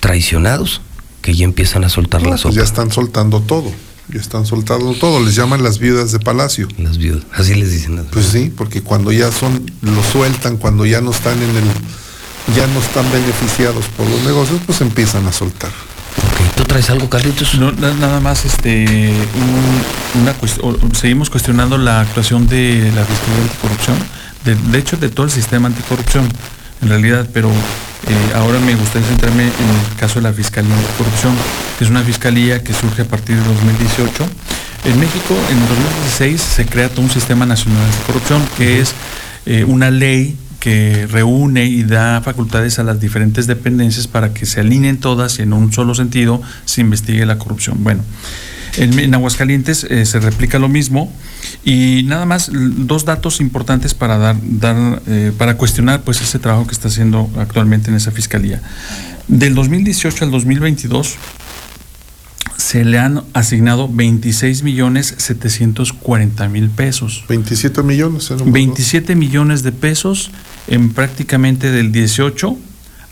[0.00, 0.80] traicionados
[1.22, 3.70] que ya empiezan a soltar No, la pues ya están soltando todo,
[4.12, 6.68] ya están soltando todo, les llaman las viudas de palacio.
[6.78, 8.04] Las viudas, así les dicen.
[8.10, 11.64] Pues sí, porque cuando ya son, lo sueltan, cuando ya no están en el,
[12.56, 15.70] ya no están beneficiados por los negocios, pues empiezan a soltar.
[15.70, 17.54] Ok, ¿Tú traes algo, Carlitos?
[17.56, 22.90] No, na- nada más, este, un- una cuest- o- o- seguimos cuestionando la actuación de
[22.94, 23.96] la Fiscalía Anticorrupción,
[24.44, 26.28] de, de hecho de todo el sistema anticorrupción,
[26.80, 27.50] en realidad, pero
[28.06, 31.34] eh, ahora me gustaría centrarme en el caso de la Fiscalía Anticorrupción,
[31.78, 34.24] que es una fiscalía que surge a partir de 2018.
[34.84, 38.94] En México, en 2016, se crea todo un sistema nacional anticorrupción, que es
[39.46, 44.60] eh, una ley que reúne y da facultades a las diferentes dependencias para que se
[44.60, 47.82] alineen todas y en un solo sentido se investigue la corrupción.
[47.82, 48.02] Bueno,
[48.78, 51.12] en, en Aguascalientes eh, se replica lo mismo
[51.64, 56.66] y nada más dos datos importantes para dar, dar eh, para cuestionar pues ese trabajo
[56.66, 58.62] que está haciendo actualmente en esa fiscalía.
[59.26, 61.16] Del 2018 al 2022
[62.56, 67.24] se le han asignado 26 millones 740 mil pesos.
[67.28, 68.30] 27 millones.
[68.30, 68.34] ¿eh?
[68.34, 68.52] Nomás, ¿no?
[68.52, 70.30] 27 millones de pesos
[70.66, 72.58] en prácticamente del 18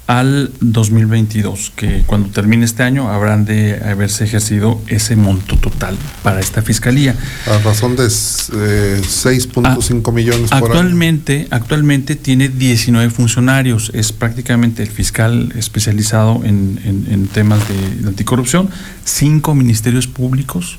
[0.06, 6.40] al 2022, que cuando termine este año habrán de haberse ejercido ese monto total para
[6.40, 7.16] esta fiscalía.
[7.46, 10.66] A razón de eh, 6.5 millones por año.
[10.66, 18.06] Actualmente, actualmente tiene 19 funcionarios, es prácticamente el fiscal especializado en, en- en temas de
[18.08, 18.70] anticorrupción,
[19.04, 20.78] cinco ministerios públicos,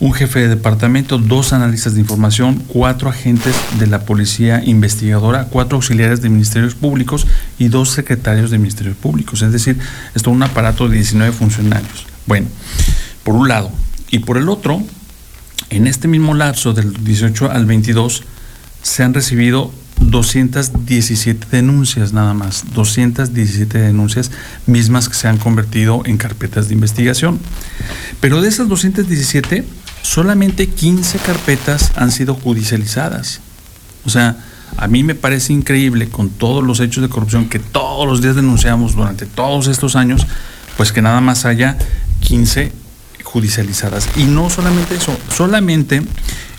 [0.00, 5.76] un jefe de departamento, dos analistas de información, cuatro agentes de la policía investigadora, cuatro
[5.76, 7.26] auxiliares de ministerios públicos
[7.58, 9.42] y dos secretarios de ministerios públicos.
[9.42, 9.78] Es decir,
[10.14, 12.06] es todo un aparato de 19 funcionarios.
[12.26, 12.48] Bueno,
[13.22, 13.70] por un lado.
[14.10, 14.82] Y por el otro,
[15.70, 18.22] en este mismo lapso del 18 al 22
[18.82, 24.30] se han recibido 217 denuncias nada más, 217 denuncias
[24.66, 27.40] mismas que se han convertido en carpetas de investigación.
[28.20, 29.64] Pero de esas 217,
[30.04, 33.40] solamente 15 carpetas han sido judicializadas.
[34.04, 34.36] O sea,
[34.76, 38.36] a mí me parece increíble con todos los hechos de corrupción que todos los días
[38.36, 40.26] denunciamos durante todos estos años,
[40.76, 41.78] pues que nada más haya
[42.20, 42.70] 15
[43.22, 44.08] judicializadas.
[44.16, 46.02] Y no solamente eso, solamente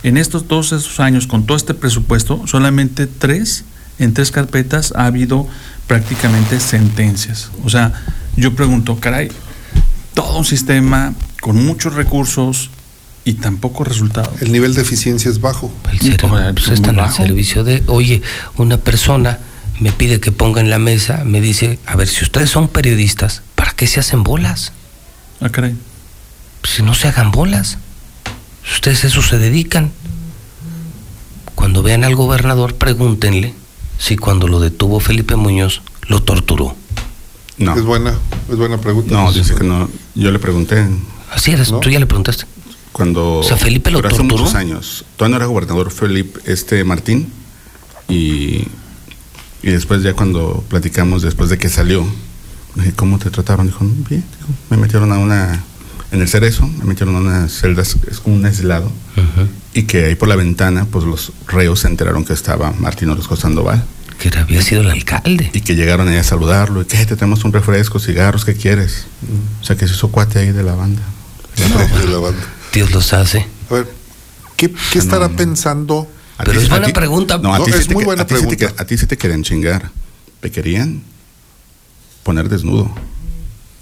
[0.01, 3.63] en estos todos estos años, con todo este presupuesto, solamente tres,
[3.99, 5.47] en tres carpetas ha habido
[5.87, 7.51] prácticamente sentencias.
[7.63, 7.93] O sea,
[8.35, 9.29] yo pregunto, caray,
[10.15, 12.71] todo un sistema con muchos recursos
[13.26, 14.41] y tan pocos resultados.
[14.41, 15.73] El nivel de eficiencia es bajo.
[15.91, 17.17] El cerebro, Pues, están al bajo.
[17.17, 18.21] servicio de, oye,
[18.57, 19.39] una persona
[19.80, 23.41] me pide que ponga en la mesa, me dice, a ver, si ustedes son periodistas,
[23.55, 24.71] ¿para qué se hacen bolas?
[25.41, 25.76] Ah, caray.
[26.61, 27.78] Pues si no se hagan bolas.
[28.71, 29.91] Ustedes a eso se dedican.
[31.55, 33.53] Cuando vean al gobernador, pregúntenle
[33.97, 36.76] si cuando lo detuvo Felipe Muñoz lo torturó.
[37.57, 38.13] No, Es buena,
[38.51, 39.13] es buena pregunta.
[39.15, 39.89] no, dice que no.
[40.15, 40.86] Yo le pregunté
[41.34, 41.80] Así eres, ¿No?
[41.80, 42.45] tú ya le preguntaste.
[42.95, 43.39] Cuando.
[43.39, 44.43] O sea, Felipe lo pero hace torturó.
[44.43, 45.03] muchos años.
[45.17, 47.27] Todavía no era gobernador Felipe este Martín.
[48.07, 48.67] Y,
[49.63, 52.05] y después, ya cuando platicamos, después de que salió,
[52.75, 53.65] dije, ¿cómo te trataron?
[53.67, 53.79] Dijo,
[54.09, 54.23] bien.
[54.39, 55.61] Dijo, me metieron a una.
[56.13, 58.89] En el cerezo, me metieron a unas celdas, es como un aislado.
[59.73, 63.35] Y que ahí por la ventana, pues los reos se enteraron que estaba Martín Orozco
[63.35, 63.83] Sandoval.
[64.19, 65.49] Que había sido el alcalde.
[65.53, 66.83] Y que llegaron ahí a saludarlo.
[66.83, 69.07] Y que "Hey, te tenemos un refresco, cigarros, ¿qué quieres?
[69.61, 71.01] O sea, que se hizo cuate ahí de la banda.
[71.57, 72.41] No, de la banda.
[72.76, 73.47] Dios los hace.
[73.69, 73.88] A ver,
[74.57, 75.36] ¿qué, qué estará No.
[75.36, 76.07] pensando?
[76.43, 77.38] Pero es buena pregunta.
[77.38, 78.73] No, a ti, es muy buena pregunta.
[78.78, 79.89] a ti sí te quieren chingar.
[80.41, 81.01] te querían
[82.23, 82.93] poner desnudo.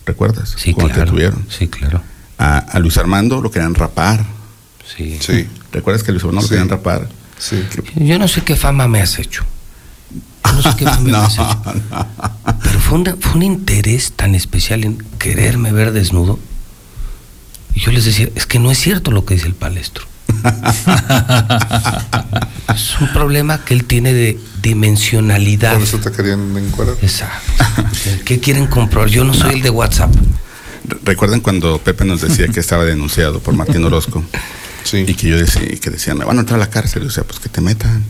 [0.06, 0.56] ¿Recuerdas?
[0.58, 1.10] Sí, Cuando claro.
[1.10, 1.46] te tuvieron.
[1.50, 2.02] Sí, claro.
[2.38, 4.26] A, a Luis Armando lo querían rapar.
[4.96, 5.18] Sí.
[5.22, 6.48] Sí, ¿Recuerdas que a Luis Armando Sí.
[6.48, 7.10] lo querían rapar?
[7.38, 7.64] sí.
[7.96, 9.44] Yo no sé qué fama me has hecho.
[10.44, 11.62] No sé qué fama me has hecho.
[12.64, 13.00] Pero fue
[13.34, 16.38] un interés tan especial en quererme ver desnudo.
[17.76, 20.06] Y yo les decía, es que no es cierto lo que dice el palestro.
[22.76, 25.74] es un problema que él tiene de dimensionalidad.
[25.74, 26.96] Por eso te querían encuadrar.
[27.02, 27.64] Exacto.
[27.92, 29.08] O sea, ¿Qué quieren comprar?
[29.08, 30.14] Yo no soy el de WhatsApp.
[30.88, 34.24] Re- ¿Recuerdan cuando Pepe nos decía que estaba denunciado por Martín Orozco?
[34.86, 35.06] Sí.
[35.08, 37.04] Y que yo decía, que decían, me van a entrar a la cárcel.
[37.04, 38.04] Yo decía, pues que te metan.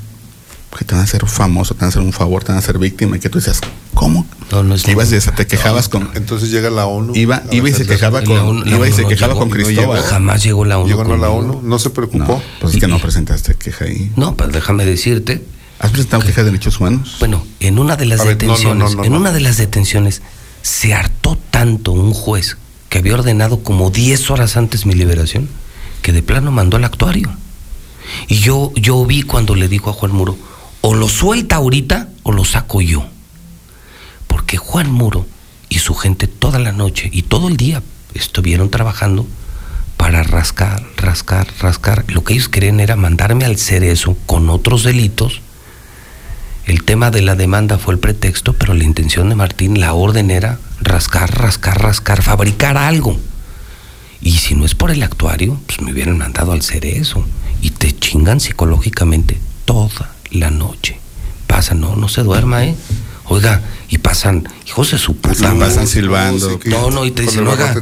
[0.73, 2.59] Porque te van a hacer famoso, te van a hacer un favor, te van a
[2.59, 3.15] hacer víctima.
[3.15, 3.61] Y que tú decías,
[3.93, 4.25] ¿cómo?
[4.51, 5.33] No, no es Ibas y no.
[5.35, 6.09] te quejabas con.
[6.15, 7.13] Entonces llega la ONU.
[7.15, 9.39] Iba, y se quejaba La con, ONU- la iba y ONU se no quejaba llegó,
[9.41, 9.97] con no Cristóbal.
[9.99, 10.09] llegó.
[10.09, 10.87] Jamás llegó la ONU.
[10.87, 11.29] Llegó no la.
[11.29, 12.17] ONU, no se preocupó.
[12.37, 14.11] No, pues es que no presentaste queja ahí.
[14.15, 15.43] No, pues déjame decirte.
[15.77, 17.17] ¿Has presentado queja de derechos humanos?
[17.19, 19.19] Bueno, en una de las A no, no, detenciones, no, no, en no.
[19.19, 20.23] una de las detenciones
[20.63, 22.57] se hartó tanto un juez
[22.89, 25.49] que había ordenado como 10 horas antes mi liberación
[26.01, 27.29] que de plano mandó al actuario.
[28.27, 30.35] Y yo yo vi cuando le dijo a Juan Muro,
[30.85, 33.05] o lo suelta ahorita o lo saco yo.
[34.27, 35.25] Porque Juan Muro
[35.69, 37.81] y su gente toda la noche y todo el día
[38.13, 39.25] estuvieron trabajando
[39.95, 42.03] para rascar, rascar, rascar.
[42.09, 45.39] Lo que ellos querían era mandarme al cerezo con otros delitos.
[46.65, 50.31] El tema de la demanda fue el pretexto, pero la intención de Martín, la orden
[50.31, 53.17] era rascar, rascar, rascar, fabricar algo.
[54.19, 57.25] Y si no es por el actuario, pues me hubieran mandado al cerezo.
[57.61, 60.99] Y te chingan psicológicamente toda la noche.
[61.47, 62.75] Pasan, no, no se duerma, ¿eh?
[63.25, 65.69] Oiga, y pasan, hijos de su puta madre.
[65.69, 66.59] pasan silbando.
[66.65, 67.73] No, no, y te dicen, oiga.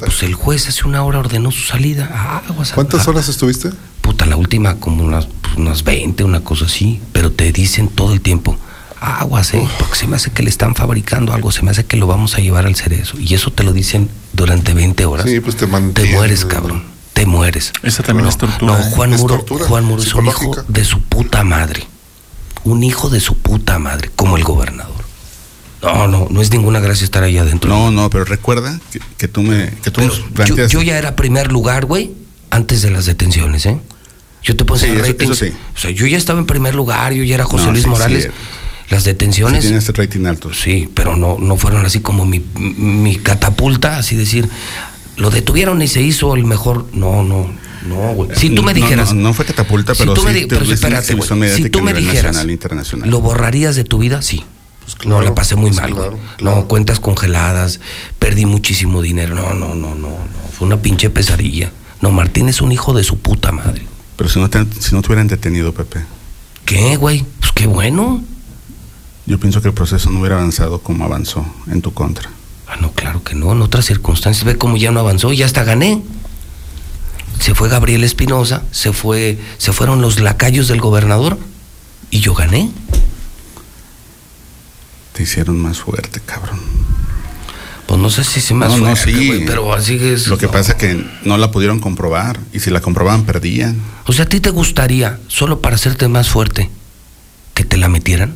[0.00, 2.10] Pues el juez hace una hora ordenó su salida.
[2.12, 3.70] Ah, aguas, ¿Cuántas ah, horas estuviste?
[4.00, 7.00] Puta, la última como unas, pues, unas 20, una cosa así.
[7.12, 8.56] Pero te dicen todo el tiempo,
[9.00, 9.68] aguas, ¿eh?
[9.78, 12.34] Porque se me hace que le están fabricando algo, se me hace que lo vamos
[12.34, 13.20] a llevar al cerezo.
[13.20, 15.26] Y eso te lo dicen durante 20 horas.
[15.28, 16.95] Sí, pues te mueres, cabrón.
[17.16, 17.72] Te mueres.
[17.82, 18.60] Esa también No, es tortura.
[18.66, 18.74] No.
[18.90, 21.82] Juan Es Muro, tortura Juan Muro es un hijo de su puta madre.
[22.64, 24.94] Un hijo de su puta madre, como el gobernador.
[25.82, 27.70] No, no, no es ninguna gracia estar ahí adentro.
[27.70, 30.02] No, no, pero recuerda que, que tú me que tú
[30.68, 32.12] yo, ya era primer lugar, güey,
[32.50, 33.80] antes de las detenciones, ¿eh?
[34.42, 35.36] Yo te puedo Sí, enseñar eso- ratings.
[35.36, 35.52] eso sí.
[35.74, 37.88] O sea, yo ya estaba en primer lugar, yo ya era José No, Luis sí,
[37.88, 38.24] Morales.
[38.24, 38.30] sí.
[38.90, 39.62] Las Sí detenciones.
[39.62, 40.52] tienes este rating alto.
[40.52, 44.48] Sí, pero no, no fueron así como mi, mi catapulta, así decir,
[45.16, 46.86] lo detuvieron y se hizo el mejor.
[46.92, 47.46] No, no,
[47.86, 48.30] no, güey.
[48.36, 49.14] Si tú me dijeras.
[49.14, 51.50] No, no fue catapulta, si pero tú me sí pero espérate, güey.
[51.56, 53.10] Si tú me dijeras, nacional internacional.
[53.10, 54.22] ¿lo borrarías de tu vida?
[54.22, 54.44] Sí.
[54.84, 56.08] Pues no, la pasé muy pues mal, güey.
[56.08, 56.56] claro, claro.
[56.56, 57.80] No, cuentas congeladas,
[58.18, 59.34] perdí muchísimo dinero.
[59.34, 60.18] No, no, no, no, no.
[60.56, 61.72] Fue una pinche pesadilla.
[62.00, 63.84] No, Martín es un hijo de su puta madre.
[64.16, 66.00] Pero si no, te, si no te hubieran detenido, Pepe,
[66.64, 67.24] ¿Qué, güey?
[67.40, 68.22] Pues qué bueno.
[69.26, 72.30] yo pienso que el proceso no hubiera avanzado como avanzó en tu contra.
[72.68, 73.52] Ah, no, claro que no.
[73.52, 76.02] En otras circunstancias, ve cómo ya no avanzó y ya hasta gané.
[77.40, 81.38] Se fue Gabriel Espinosa, se fue, se fueron los lacayos del gobernador
[82.10, 82.70] y yo gané.
[85.12, 86.60] Te hicieron más fuerte, cabrón.
[87.86, 89.44] Pues no sé si se me No, no, sí.
[89.46, 90.26] pero así es.
[90.26, 90.52] Lo que no.
[90.52, 92.40] pasa es que no la pudieron comprobar.
[92.52, 93.80] Y si la comprobaban, perdían.
[94.06, 96.68] O sea, ¿a ti te gustaría, solo para hacerte más fuerte,
[97.54, 98.34] que te la metieran?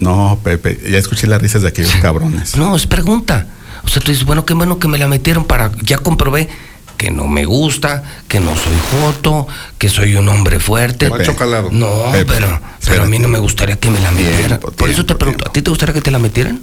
[0.00, 2.56] No, Pepe, ya escuché las risas de aquellos cabrones.
[2.56, 3.46] No, es pregunta.
[3.84, 5.70] O sea, tú dices, bueno, qué bueno que me la metieron para.
[5.82, 6.48] Ya comprobé
[6.96, 9.46] que no me gusta, que no soy joto,
[9.78, 11.10] que soy un hombre fuerte.
[11.10, 11.24] Pepe.
[11.72, 14.46] No, Pepe, pero, pero a mí no me gustaría que me la metieran.
[14.60, 15.50] Tiempo, Por eso te pregunto, tiempo.
[15.50, 16.60] ¿a ti te gustaría que te la metieran?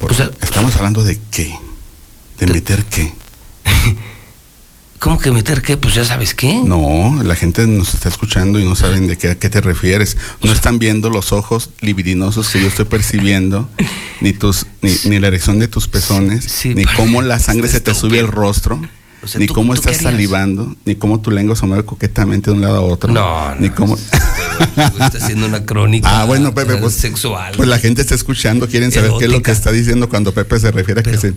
[0.00, 1.56] Por- o sea- estamos hablando de qué.
[2.38, 3.12] De De- meter qué.
[4.98, 5.76] ¿Cómo que meter qué?
[5.76, 6.54] Pues ya sabes qué.
[6.64, 10.16] No, la gente nos está escuchando y no saben de qué, a qué te refieres.
[10.42, 13.68] No están viendo los ojos libidinosos que yo estoy percibiendo,
[14.20, 17.68] ni tus, ni, ni la erección de tus pezones, Sí, ni pero- cómo la sangre
[17.68, 18.80] se te sube al rostro,
[19.22, 22.50] O sea, ni ¿tú- cómo tú estás salivando, ni cómo tu lengua se mueve coquetamente
[22.50, 23.12] de un lado a otro.
[23.12, 23.60] No, no.
[23.60, 23.96] Ni cómo.
[23.96, 27.52] Está haciendo una crónica Ah, bueno, Pepe, pues, sexual.
[27.56, 30.58] pues la gente está escuchando, quieren saber qué es lo que está diciendo cuando Pepe
[30.58, 31.34] se refiere a que Pero se-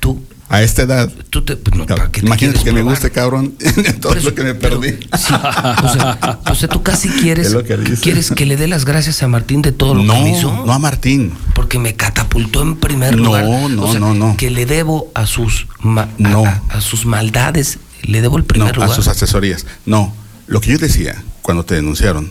[0.00, 1.10] tú, a esta edad.
[1.30, 1.56] tú te.
[1.56, 3.54] pues, no, ¿para qué te Imagínate que me guste, cabrón,
[4.00, 4.98] todo eso, lo que me pero- perdí.
[5.18, 9.22] sí, o, sea, o sea, tú casi quieres, que quieres que le dé las gracias
[9.22, 10.64] a Martín de todo lo no, que me hizo.
[10.66, 11.32] no a Martín.
[11.54, 13.44] Porque me catapultó en primer No, lugar.
[13.44, 14.36] no, O sea, no, no.
[14.36, 16.44] Que le debo a sus ma- a- No.
[16.44, 18.90] a, a sus maldades, le debo el No, primer a lugar.
[18.94, 19.64] sus asesorías.
[19.86, 20.14] No,
[20.48, 22.30] lo que yo decía cuando te denunciaron,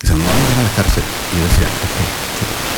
[0.00, 1.02] que se me van a llevar a la cárcel.
[1.32, 1.96] Y yo decía, ok,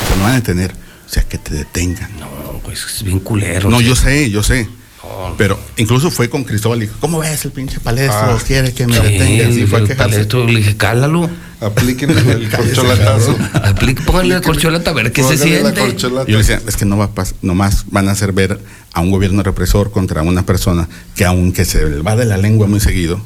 [0.00, 0.74] que se me van a detener,
[1.08, 2.10] o sea, que te detengan.
[2.20, 3.70] No, pues es bien culero.
[3.70, 4.68] No, yo sé, yo sé.
[5.02, 5.34] No.
[5.38, 8.18] Pero incluso fue con Cristóbal y dijo, ¿cómo ves el pinche palestro?
[8.18, 8.38] Ah.
[8.46, 9.48] ¿Quiere que me Sí, detenga?
[9.48, 11.30] Y fue a el palestro le dije, cálalo.
[11.60, 13.36] Aplíquenle el corcholatazo.
[13.64, 15.96] Aplique, póngale la corcholata a ver qué se Póngale la siente.
[15.98, 18.60] yo le decía, es que no va a pas- nomás van a hacer ver
[18.92, 22.66] a un gobierno represor contra una persona que aunque se le va de la lengua
[22.66, 23.20] muy seguido,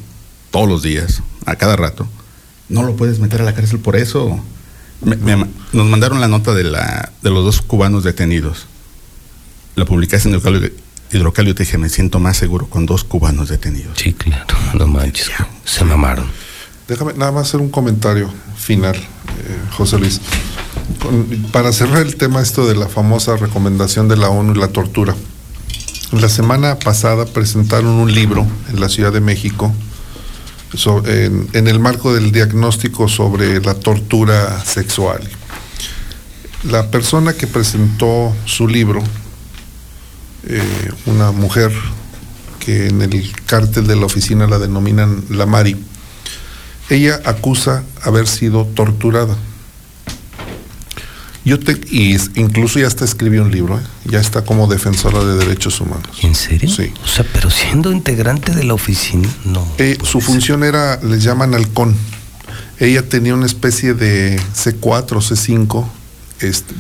[0.51, 2.07] todos los días, a cada rato,
[2.68, 4.43] no lo puedes meter a la cárcel por eso.
[5.05, 8.66] Me- me- nos mandaron la nota de, la, de los dos cubanos detenidos.
[9.74, 10.70] La publicaste en Hidrocalio,
[11.12, 13.98] Hidrocalio y te dije, me siento más seguro con dos cubanos detenidos.
[13.98, 15.30] Sí, claro, no manches,
[15.64, 16.26] se mamaron.
[16.88, 19.00] Déjame nada más hacer un comentario final, eh,
[19.76, 20.20] José Luis.
[21.00, 24.68] Con- para cerrar el tema esto de la famosa recomendación de la ONU y la
[24.68, 25.14] tortura.
[26.12, 29.72] La semana pasada presentaron un libro en la Ciudad de México
[30.75, 35.20] en el marco del diagnóstico sobre la tortura sexual.
[36.64, 39.03] La persona que presentó su libro,
[40.45, 41.73] eh, una mujer
[42.64, 45.77] que en el cártel de la oficina la denominan la Mari,
[46.89, 49.37] ella acusa haber sido torturada.
[51.45, 53.82] Yo te, y incluso ya hasta escribió un libro, ¿eh?
[54.05, 56.07] ya está como defensora de derechos humanos.
[56.22, 56.70] ¿En serio?
[56.70, 56.93] Sí.
[57.05, 59.66] O sea, pero siendo integrante de la oficina, no.
[59.78, 61.97] Eh, su función era, les llaman halcón.
[62.78, 65.84] Ella tenía una especie de C4 o C5,
[66.40, 66.74] este,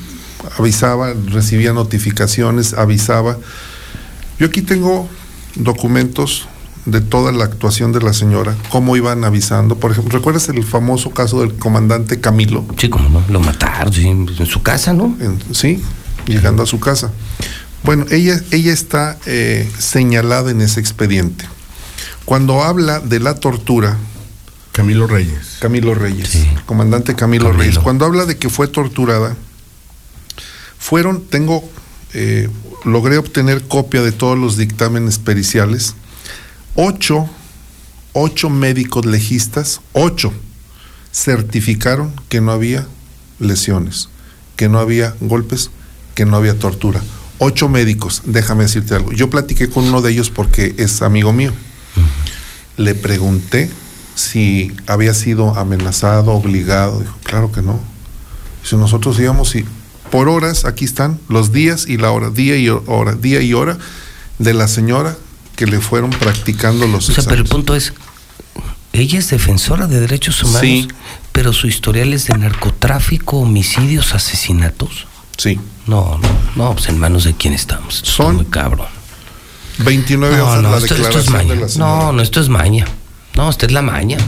[0.58, 3.38] avisaba, recibía notificaciones, avisaba.
[4.38, 5.08] Yo aquí tengo
[5.56, 6.48] documentos
[6.84, 9.76] de toda la actuación de la señora, cómo iban avisando.
[9.76, 12.64] Por ejemplo, ¿recuerdas el famoso caso del comandante Camilo?
[12.76, 15.16] Sí, como no, lo mataron, sí, en su casa, ¿no?
[15.20, 15.80] En- sí,
[16.26, 17.12] llegando a su casa.
[17.84, 21.44] Bueno, ella, ella está eh, señalada en ese expediente.
[22.24, 23.96] Cuando habla de la tortura,
[24.72, 25.58] Camilo Reyes.
[25.60, 26.48] Camilo Reyes, Sí.
[26.66, 27.62] comandante Camilo, Camilo.
[27.62, 29.36] Reyes, cuando habla de que fue torturada,
[30.78, 31.68] fueron, tengo,
[32.14, 32.48] eh,
[32.84, 35.94] logré obtener copia de todos los dictámenes periciales,
[36.74, 37.28] ocho,
[38.12, 40.32] ocho médicos legistas, ocho,
[41.12, 42.86] certificaron que no había
[43.38, 44.08] lesiones,
[44.56, 45.70] que no había golpes,
[46.14, 47.02] que no había tortura.
[47.38, 49.12] Ocho médicos, déjame decirte algo.
[49.12, 51.52] Yo platiqué con uno de ellos porque es amigo mío.
[52.76, 53.68] Le pregunté
[54.14, 57.00] si había sido amenazado, obligado.
[57.00, 57.80] Dijo, claro que no.
[58.62, 59.64] Si nosotros íbamos y
[60.10, 63.76] por horas, aquí están los días y la hora, día y hora, día y hora
[64.38, 65.16] de la señora
[65.56, 67.92] que le fueron practicando los O sea, pero el punto es,
[68.92, 70.88] ella es defensora de derechos humanos, Sí.
[71.32, 75.06] pero su historial es de narcotráfico, homicidios, asesinatos.
[75.36, 77.96] Sí, No, no, no, pues en manos de quién estamos.
[77.96, 78.86] Esto Son- muy cabrón.
[79.78, 81.54] 29 No, hojas no, la esto, esto es declaración maña.
[81.54, 81.78] de la.
[81.78, 82.86] No, no, esto es maña.
[83.34, 84.18] No, esta es la maña.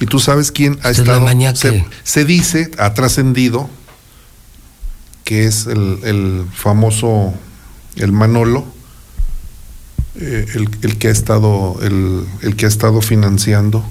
[0.00, 1.20] Y tú sabes quién ha Esta es la estado.
[1.22, 3.70] maña se, que- se dice, ha trascendido,
[5.24, 7.32] que es el, el famoso,
[7.96, 8.66] el Manolo,
[10.20, 13.84] eh, el, el que ha estado, el, el que ha estado financiando.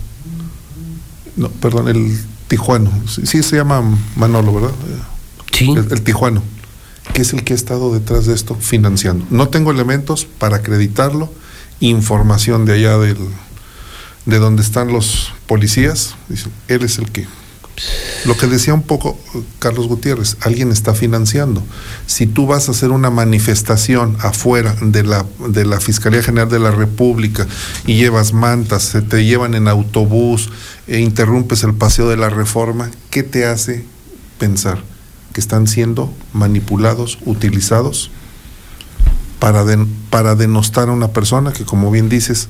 [1.36, 2.92] No, perdón, el tijuano.
[3.08, 3.82] Sí, sí se llama
[4.16, 4.72] Manolo, ¿verdad?
[5.52, 5.72] Sí.
[5.72, 6.44] El, el tijuano,
[7.14, 9.26] que es el que ha estado detrás de esto financiando.
[9.30, 11.32] No tengo elementos para acreditarlo,
[11.80, 13.18] información de allá del,
[14.26, 17.28] de donde están los policías, dicen, él es el que.
[18.26, 21.64] Lo que decía un poco eh, Carlos Gutiérrez, alguien está financiando.
[22.06, 26.60] Si tú vas a hacer una manifestación afuera de la, de la Fiscalía General de
[26.60, 27.48] la República
[27.86, 30.50] y llevas mantas, se te llevan en autobús
[30.88, 33.86] e interrumpes el paseo de la reforma, ¿qué te hace
[34.38, 34.82] pensar
[35.34, 38.12] que están siendo manipulados, utilizados
[39.40, 39.64] para,
[40.10, 42.50] para denostar a una persona que, como bien dices,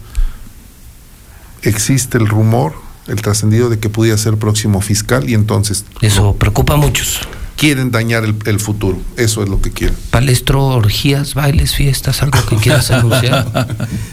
[1.62, 2.74] existe el rumor,
[3.10, 7.20] el trascendido de que pudiera ser próximo fiscal y entonces Eso preocupa a muchos.
[7.58, 8.98] quieren dañar el, el futuro.
[9.18, 9.96] Eso es lo que quieren.
[10.12, 13.46] Palestro, orgías, bailes, fiestas, algo que quieras anunciar.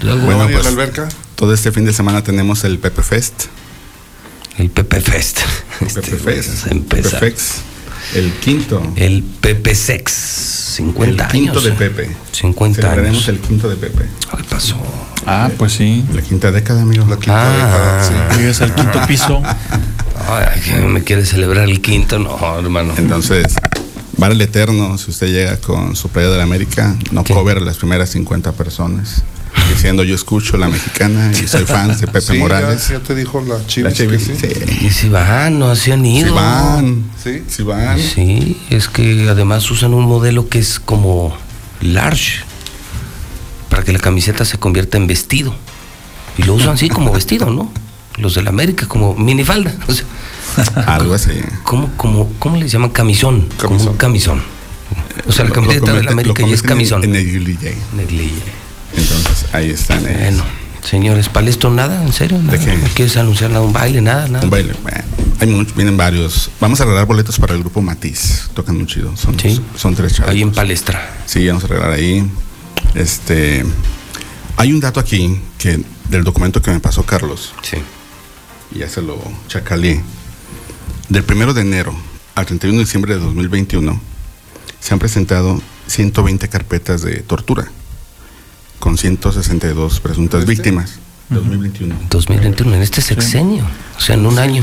[0.02, 1.08] Bueno, ¿Van a ir a pues- la alberca?
[1.36, 3.44] Todo este fin de semana tenemos el Pepe Fest.
[4.58, 5.40] el Pepe Fest.
[5.80, 6.66] Este, Pepe Fest.
[6.66, 7.20] a empezar.
[7.20, 7.50] Pepe Fest.
[8.14, 8.82] El quinto.
[8.96, 10.12] El Pepe Sex.
[10.76, 11.64] 50 el quinto años.
[11.64, 11.74] de ¿eh?
[11.76, 12.16] Pepe.
[12.32, 13.28] 50 Celebraremos años.
[13.28, 14.04] el quinto de Pepe.
[14.36, 14.76] ¿Qué pasó?
[15.26, 16.04] Ah, pues sí.
[16.14, 17.06] La quinta década, amigo.
[17.08, 18.02] La quinta Ah.
[18.06, 18.38] década, sí.
[18.40, 19.42] Llegas al quinto piso.
[20.28, 22.94] Ay, me quiere celebrar el quinto, no, hermano.
[22.96, 23.54] Entonces,
[24.18, 27.34] Bar el Eterno, si usted llega con su playa de la América, no ¿Qué?
[27.34, 29.22] cover a las primeras 50 personas.
[29.76, 32.88] Diciendo yo escucho la mexicana y soy fan de Pepe Sí, Morales.
[32.88, 34.34] ya te dijo la La chivis que Chivas, sí.
[34.40, 34.86] sí.
[34.86, 36.28] Y si van, no se han ido.
[36.28, 37.42] Si van, Sí.
[37.48, 37.98] si van.
[37.98, 41.36] Sí, es que además usan un modelo que es como
[41.80, 42.42] large
[43.68, 45.54] para que la camiseta se convierta en vestido.
[46.38, 47.70] Y lo usan así como vestido, ¿no?
[48.16, 49.74] Los de la América como minifalda.
[49.88, 50.04] O sea,
[50.86, 51.32] Algo así.
[51.64, 53.42] ¿cómo, cómo, ¿Cómo les llaman camisón?
[53.58, 53.88] Como Camisón.
[53.88, 54.42] un camisón.
[55.26, 57.04] O sea, la camiseta de la convierte- América ya es camisón.
[57.04, 57.76] En, en negligé.
[57.94, 58.32] Neglige.
[58.96, 59.98] Entonces, ahí están.
[60.06, 60.18] ellos.
[60.18, 60.44] Bueno,
[60.82, 62.56] señores, Palestro, nada, en serio, nada.
[62.58, 62.76] ¿De qué?
[62.76, 64.44] ¿No quieres anunciar nada, un baile, nada, nada?
[64.44, 64.74] Un baile.
[64.82, 65.04] Bueno,
[65.40, 66.50] hay muchos, vienen varios.
[66.60, 68.48] Vamos a regalar boletos para el grupo Matiz.
[68.54, 69.16] Tocan muy chido.
[69.16, 69.60] Son, Sí.
[69.76, 70.32] son tres chavos.
[70.32, 71.14] Ahí en Palestra.
[71.26, 72.24] Sí, vamos a regalar ahí.
[72.94, 73.64] Este,
[74.56, 77.76] hay un dato aquí que del documento que me pasó Carlos, Sí.
[78.74, 80.00] y ya se lo chacalé.
[81.08, 81.94] Del primero de enero
[82.34, 84.00] al 31 de diciembre de 2021
[84.80, 87.70] se han presentado 120 carpetas de tortura
[88.78, 90.98] con 162 presuntas víctimas.
[91.28, 91.92] 2021.
[92.08, 93.64] 2021, en este sexenio,
[93.96, 94.62] o sea, en un año.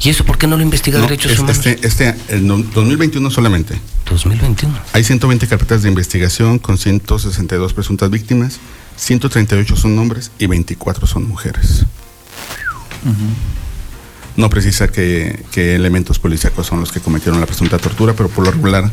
[0.00, 1.64] ¿Y eso por qué no lo investiga No, Derechos es- Humanos?
[1.64, 3.80] este, este, el no- 2021 solamente.
[4.10, 4.76] 2021.
[4.92, 8.58] Hay 120 carpetas de investigación con 162 presuntas víctimas,
[8.96, 11.84] 138 son hombres y 24 son mujeres.
[14.36, 18.44] No precisa que, que elementos policíacos son los que cometieron la presunta tortura, pero por
[18.44, 18.90] lo regular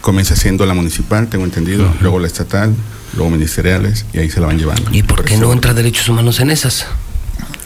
[0.00, 2.74] comienza siendo la municipal, tengo entendido, luego la estatal,
[3.18, 4.90] luego ministeriales y ahí se la van llevando.
[4.92, 6.86] ¿Y por qué no entra Derechos Humanos en esas?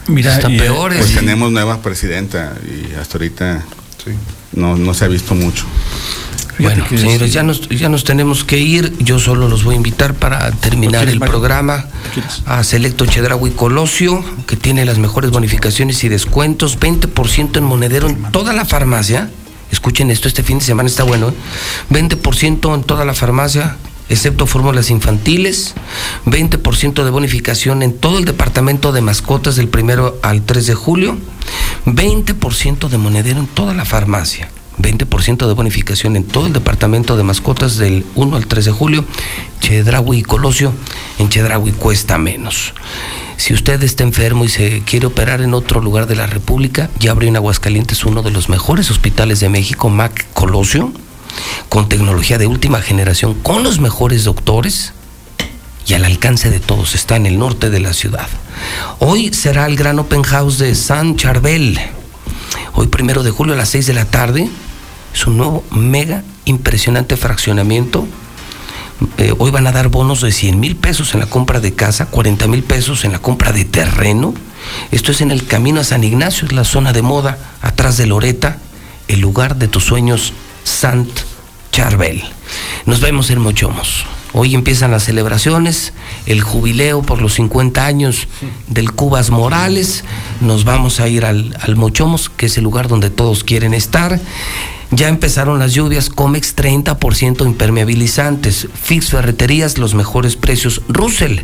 [0.08, 1.14] Mira, Está y, eh, peor, Pues Sí.
[1.14, 3.62] tenemos nueva presidenta y hasta ahorita
[4.04, 4.10] Sí.
[4.54, 5.64] no, no se ha visto mucho.
[6.58, 7.34] Bueno, señores, sí.
[7.34, 8.92] ya nos, ya nos tenemos que ir.
[8.98, 11.32] Yo solo los voy a invitar para terminar el Mario?
[11.32, 11.86] programa
[12.46, 18.22] a Selecto Chedraui Colosio, que tiene las mejores bonificaciones y descuentos, 20% en monedero en
[18.32, 19.30] toda la farmacia.
[19.70, 21.30] Escuchen esto, este fin de semana está bueno.
[21.30, 21.34] ¿eh?
[21.90, 23.76] 20% en toda la farmacia,
[24.12, 25.74] excepto fórmulas infantiles.
[26.26, 31.18] 20% de bonificación en todo el departamento de mascotas del primero al 3 de julio.
[31.86, 34.50] 20% de monedero en toda la farmacia.
[34.78, 39.04] 20% de bonificación en todo el departamento de mascotas del 1 al 3 de julio.
[39.60, 40.72] Chedraui y Colosio.
[41.18, 42.74] En Chedraui cuesta menos.
[43.36, 47.10] Si usted está enfermo y se quiere operar en otro lugar de la República, ya
[47.10, 50.92] abrió en Aguascalientes uno de los mejores hospitales de México, Mac Colosio,
[51.68, 54.92] con tecnología de última generación, con los mejores doctores
[55.86, 56.94] y al alcance de todos.
[56.94, 58.28] Está en el norte de la ciudad.
[58.98, 61.78] Hoy será el gran open house de San Charbel.
[62.74, 64.48] Hoy, primero de julio a las 6 de la tarde,
[65.14, 68.06] es un nuevo mega impresionante fraccionamiento.
[69.18, 72.06] Eh, hoy van a dar bonos de 100 mil pesos en la compra de casa,
[72.06, 74.34] 40 mil pesos en la compra de terreno.
[74.90, 78.06] Esto es en el camino a San Ignacio, es la zona de moda, atrás de
[78.06, 78.58] Loreta,
[79.08, 80.32] el lugar de tus sueños,
[80.64, 81.08] Sant
[81.70, 82.22] Charbel.
[82.86, 84.04] Nos vemos en Mochomos.
[84.34, 85.92] Hoy empiezan las celebraciones,
[86.24, 88.28] el jubileo por los 50 años
[88.66, 90.04] del Cubas Morales.
[90.40, 94.20] Nos vamos a ir al, al Mochomos, que es el lugar donde todos quieren estar.
[94.94, 100.82] Ya empezaron las lluvias, Comex 30% impermeabilizantes, Fix Ferreterías, los mejores precios.
[100.86, 101.40] Russell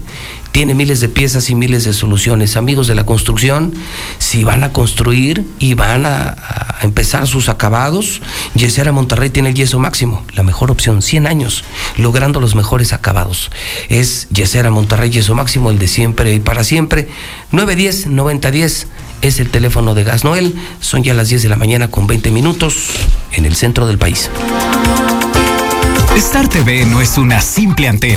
[0.53, 2.59] tiene miles de piezas y miles de soluciones.
[2.59, 3.73] Amigos de la construcción,
[4.19, 6.37] si van a construir y van a,
[6.83, 8.21] empezar sus acabados,
[8.55, 11.65] Yesera Monterrey tiene el yeso máximo, la mejor opción, 100 años,
[11.97, 13.51] logrando los mejores acabados.
[13.89, 17.09] Es Yesera Monterrey, yeso máximo, el de siempre y para siempre.
[17.53, 18.87] 910-9010
[19.23, 20.55] es el teléfono de Gas Noel.
[20.81, 22.91] Son ya las 10 de la mañana con 20 minutos
[23.33, 24.31] en el centro del país.
[26.17, 28.17] Star TV no es una simple antena.